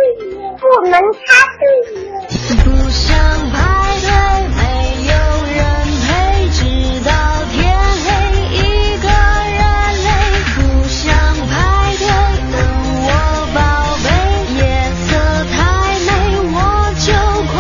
[0.58, 1.18] 不能插
[1.58, 1.62] 队。
[2.64, 3.04] 不想
[3.50, 3.54] 排
[4.00, 4.08] 队，
[4.56, 4.62] 没
[5.10, 5.12] 有
[5.52, 5.58] 人
[6.06, 6.08] 陪，
[6.48, 6.58] 直
[7.04, 7.10] 到
[7.52, 7.54] 天
[8.04, 8.08] 黑，
[8.54, 8.56] 一
[9.02, 9.06] 个
[9.50, 9.60] 人
[10.04, 10.08] 累。
[10.54, 10.56] 不
[10.88, 11.02] 想
[11.50, 11.52] 排
[11.98, 12.02] 队，
[12.52, 12.56] 等
[13.04, 13.10] 我
[13.52, 13.58] 宝
[14.04, 14.06] 贝，
[14.56, 14.62] 夜
[14.94, 15.04] 色
[15.52, 15.54] 太
[16.06, 16.08] 美，
[16.54, 16.56] 我
[17.04, 17.06] 就
[17.52, 17.54] 快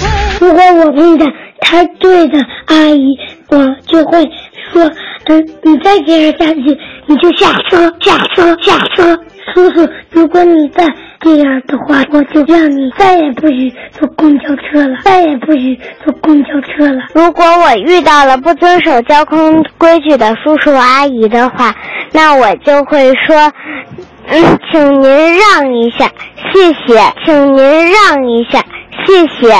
[0.00, 0.02] 回。
[0.40, 1.24] 如果我碰见
[1.70, 3.16] 排队的阿姨，
[3.48, 3.56] 我
[3.86, 4.28] 就会
[4.72, 4.90] 说，
[5.26, 9.16] 嗯，你再这样下去，你就下车，下车，下车。
[9.54, 10.84] 叔叔，如果你再
[11.20, 17.02] 这样的话，我就让你再也不许坐公交车了，再也不许坐公交车了。
[17.14, 21.72] 如果我遇到了不遵守交通规矩的叔叔阿姨的话，
[22.10, 23.52] 那我就会说，
[24.26, 25.08] 嗯，请您
[25.38, 26.10] 让一下，
[26.52, 27.62] 谢谢，请您
[27.92, 28.60] 让一下，
[29.06, 29.54] 谢谢。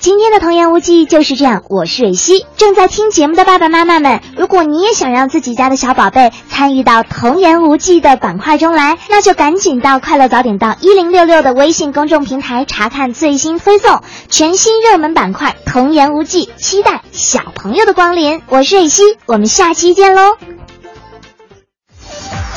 [0.00, 2.46] 今天的童言无忌就是这样，我是蕊希。
[2.56, 18.40] 正在听节目的爸爸妈妈们，如果你也想让自己家的小宝贝参与到童言无忌的板块中来，那就赶紧到快乐早点到一零六六的微信公众平台查看最新推送，全新热门板块童言无忌，期待小朋友的光临。
[18.46, 20.36] 我是蕊希，我们下期见喽！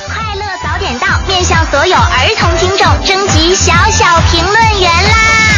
[0.07, 5.50] 快乐早点到，面向所有儿童听众征集小小评论员啦！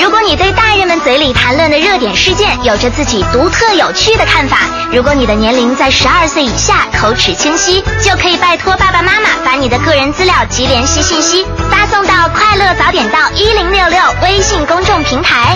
[0.00, 15.54] 如果你对大人们嘴里谈论的热点事件有着自己独特有趣的看法，如果你的年龄在十二岁以下，口齿清晰，就可以拜托爸爸妈妈把你的个人资料及联系信息发送到“快乐早点到一零六六”微信公众平台。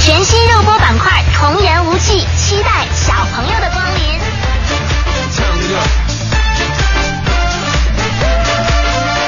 [0.00, 3.97] 全新热播板块“童言无忌”，期待小朋友的光临。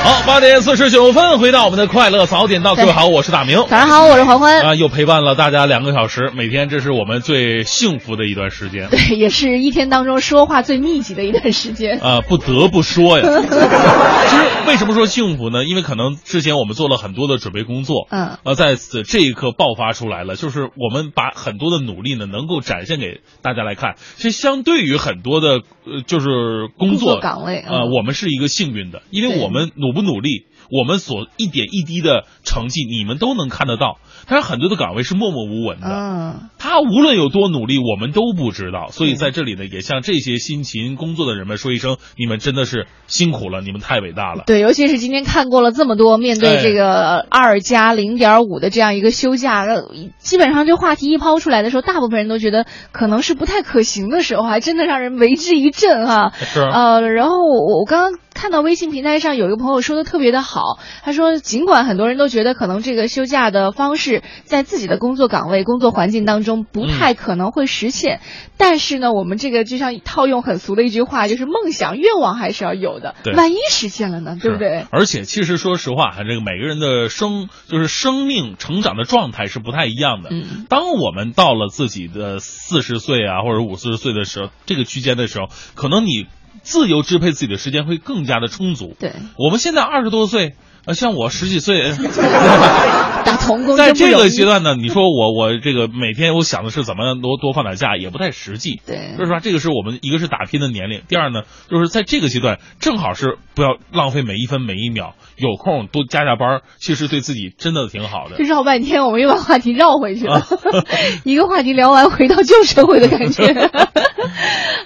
[0.02, 3.58] 好，八点四十九分，回到我们的快乐早点到，各位好，我是大明。
[3.68, 4.60] 早上好，我是黄欢。
[4.62, 8.88] 啊，又陪伴了大家两个小时，每天这是我们最幸福的一段时间。
[8.88, 11.98] 对，也是一天当中说话最密集的一段时间。
[12.00, 13.24] 啊，不得不说呀。
[13.28, 15.64] 其实为什么说幸福呢？
[15.64, 23.96] 因为可能之前我们做了很多的准备工作，嗯，呃，在此这一刻爆发出来了，就是我们把很多的努力呢，能够展现给大家来看。
[24.16, 25.60] 其实相对于很多的
[25.90, 33.98] 呃，就是工作岗位呃，嗯我们是一个幸运的，因为我们努不努力，我们所一点一滴的成绩，你们都能看得到。
[34.30, 38.90] 但是很多的岗位是默默无闻的，嗯，他无论有多努力，我们都不知道。
[38.92, 44.44] 所以在这里呢，也向这些辛勤工作的人们说一声，你们真的是辛苦了，你们太伟大了。
[44.46, 49.82] 对，尤其是今天看过了这么多，面对这个二加零点五的这样一个休假，呃
[50.18, 56.32] 基本上这话题一抛出来的时候，大部分人都觉得可能是不太可行的时候，还真的让人为之一振哈。
[56.36, 68.22] 是呃，然后我我刚刚看到微信平台上有一个朋友说的特别的好，他说尽管很多人都觉得可能这个休假的方式在自己的工作岗位、工作环境当中不太可能会实现，
[68.56, 74.86] 但是呢，我们这个就像套用很俗的一句话，就是梦想、愿望还是要有的，万一实现了呢，对不对？
[74.90, 80.30] 而且其实说实话，这个每个人的生就是生命成长的状态是不太一样的。
[80.32, 86.26] 嗯，当我们到了自己的四十岁啊，或者五四十岁的时候，这个区间的时候，可能你
[86.62, 88.96] 自由支配自己的时间会更加的充足。
[88.98, 90.54] 对，我们现在二十多岁。
[90.86, 91.92] 呃，像我十几岁，
[93.22, 98.80] 打童工在这个阶段呢，你说我我这个每天我想的是怎么样多多放点假，也不太实际。
[98.86, 108.44] 对说实话，这个是我们一个是打拼的年龄，第二呢，就是在这个阶段正好是不要浪费每一分每一秒，有空多加加班儿，其实对自己真的挺好的这。
[108.44, 110.46] 绕半天，我们又把话题绕回去了，啊
[111.24, 113.54] 一个话题聊完，回到旧社会的感觉。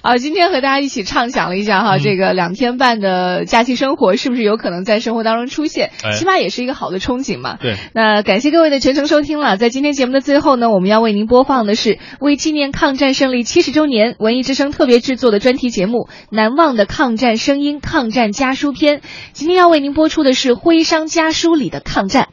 [0.03, 5.91] 好，今天和大家一起畅想了一下嗯哈，这个两天半的假期生活是不是有可能在生活当中出现？
[6.05, 7.57] 哎起码也是一个好的憧憬嘛。
[7.61, 9.57] 对，那感谢各位的全程收听了。
[9.57, 15.99] 在今天节目的最后呢，我们要为您播放的是为纪念抗战胜利七十周年，文艺之声特别制作的专题节目
[16.31, 18.99] 《难忘的抗战声音·抗战家书篇》。
[19.33, 22.29] 今天要为您播出的是《是徽商家书》里的抗战。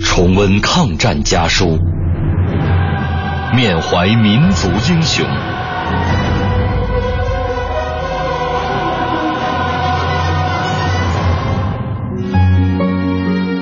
[0.00, 1.78] 重温抗战家书，
[3.54, 5.26] 缅怀民族英雄。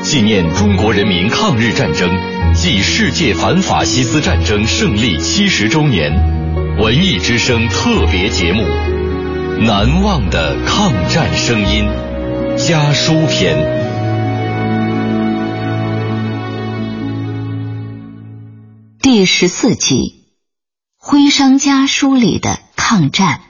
[0.04, 2.08] 纪念中国人民抗日战争
[2.54, 6.12] 暨世界反法西斯战争胜利七十周年，
[6.78, 8.62] 文艺之声特别节目
[9.60, 11.84] 《难忘的抗战声音》
[12.56, 13.56] 家书篇。
[19.00, 19.94] 第十四集
[20.98, 23.40] 《徽商家书》里的抗战。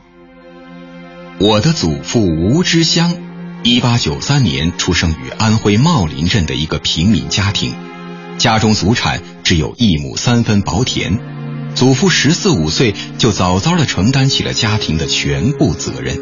[1.40, 3.16] 我的祖父吴之乡，
[3.64, 7.74] 一八九三年出生于安徽茂林镇的一个平民家庭，
[8.38, 11.18] 家中祖产只有一亩三分薄田，
[11.74, 16.18] 祖父十四五岁就早早的承担起了家庭的全部责任。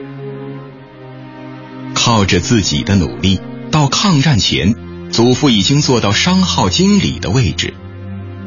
[1.95, 3.41] 靠着自己的努力，
[3.71, 4.75] 到抗战前，
[5.11, 7.75] 祖父已经做到商号经理的位置，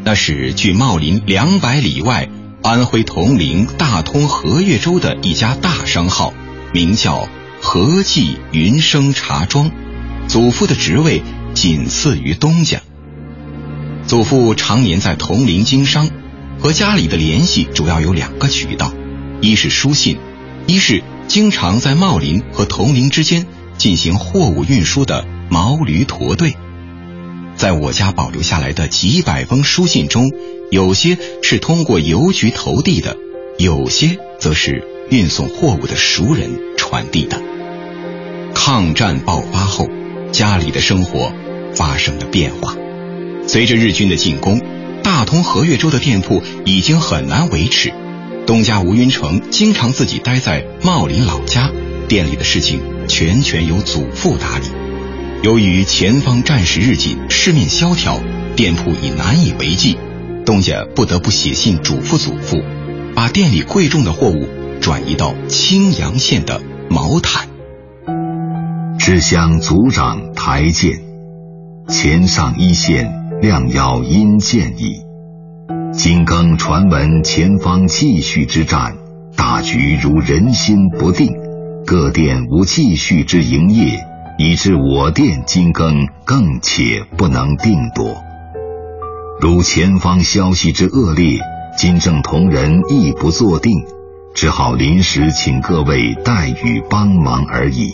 [0.03, 2.27] 那是距茂林两百里外
[2.61, 6.33] 安徽铜陵大通和岳州的一家大商号，
[6.73, 7.27] 名叫。
[7.61, 9.71] 和记云生茶庄，
[10.27, 11.23] 祖父的职位
[11.55, 12.79] 仅次于东家。
[14.05, 16.07] 祖父常年在铜陵经商，
[16.65, 18.91] 和家里的联系主要有两个渠道：
[19.39, 20.17] 一是书信，
[20.65, 23.45] 一是经常在茂林和铜陵之间
[23.77, 26.55] 进行货物运输的毛驴驼队。
[27.55, 30.31] 在我家保留下来的几百封书信中，
[30.71, 33.15] 有些是通过邮局投递的，
[33.59, 37.39] 有些则是运送货物的熟人传递的。
[38.55, 39.87] 抗战爆发后，
[40.31, 41.31] 家里的生活
[41.75, 42.75] 发生了变化。
[43.45, 44.59] 随着日军的进攻，
[45.05, 47.93] 大同和悦州的店铺已经很难维持。
[48.47, 51.69] 东家吴云成经常自己待在茂林老家，
[52.07, 54.65] 店里的事情全权由祖父打理。
[55.43, 58.19] 由于前方战事日紧，市面萧条，
[58.55, 59.95] 店铺已难以为继，
[60.43, 62.63] 东家不得不写信嘱咐祖父，
[63.13, 64.47] 把店里贵重的货物
[64.81, 67.47] 转移到青阳县的毛坦。
[68.97, 70.93] 只向族长抬剑，
[71.87, 73.13] 前上一线，
[73.45, 74.95] 量要因见矣。
[75.93, 78.95] 今更传闻前方继续之战，
[79.37, 81.31] 大局如人心不定，
[81.85, 84.03] 各店无继续之营业，
[84.39, 88.15] 以致我店今更更且不能定夺。
[89.39, 91.39] 如前方消息之恶劣，
[91.77, 93.73] 今正同仁亦不坐定，
[94.33, 97.93] 只好临时请各位代予帮忙而已。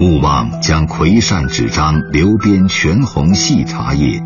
[0.00, 4.22] 勿忘将葵扇纸张、留边全红细茶叶，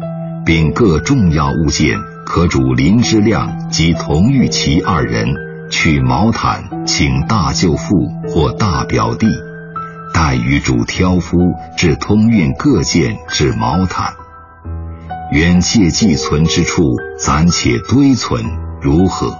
[0.46, 5.34] 并各重要物件，可主林之亮及童玉琪二人
[5.72, 9.26] 去毛毯，请大舅父或大表弟，
[10.14, 11.38] 待与主挑夫
[11.76, 14.12] 至通运各件至毛毯。
[15.32, 16.84] 原借寄存之处，
[17.18, 18.44] 暂且堆存，
[18.80, 19.36] 如何？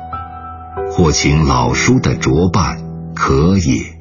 [0.91, 2.79] 或请老叔的着办，
[3.15, 3.94] 可也。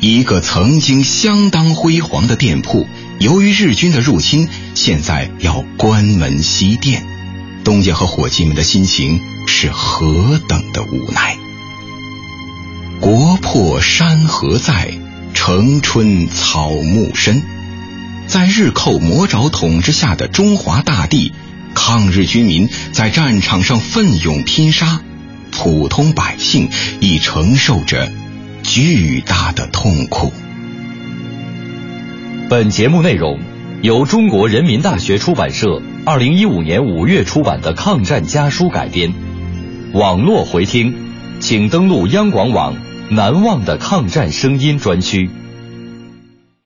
[0.00, 2.86] 一个曾经相当辉煌的店铺，
[3.18, 7.04] 由于日军的入侵，现在要关门西店。
[7.64, 11.36] 东家和伙计们的心情是何等的无奈！
[13.00, 14.92] 国破山河在，
[15.34, 17.42] 城春草木深。
[18.26, 21.32] 在日寇魔爪统治下的中华大地，
[21.74, 25.00] 抗日军民在战场上奋勇拼杀，
[25.50, 26.68] 普通百姓
[27.00, 28.12] 亦承受着。
[28.68, 30.32] 巨大的痛苦。
[32.50, 33.38] 本节目内容
[33.80, 39.14] 由中国人民大学出版社二零一五年五月出版的《抗战家书》改编。
[39.92, 40.92] 网络回听，
[41.38, 42.74] 请登录央广网
[43.08, 45.30] “难忘的抗战声音”专区。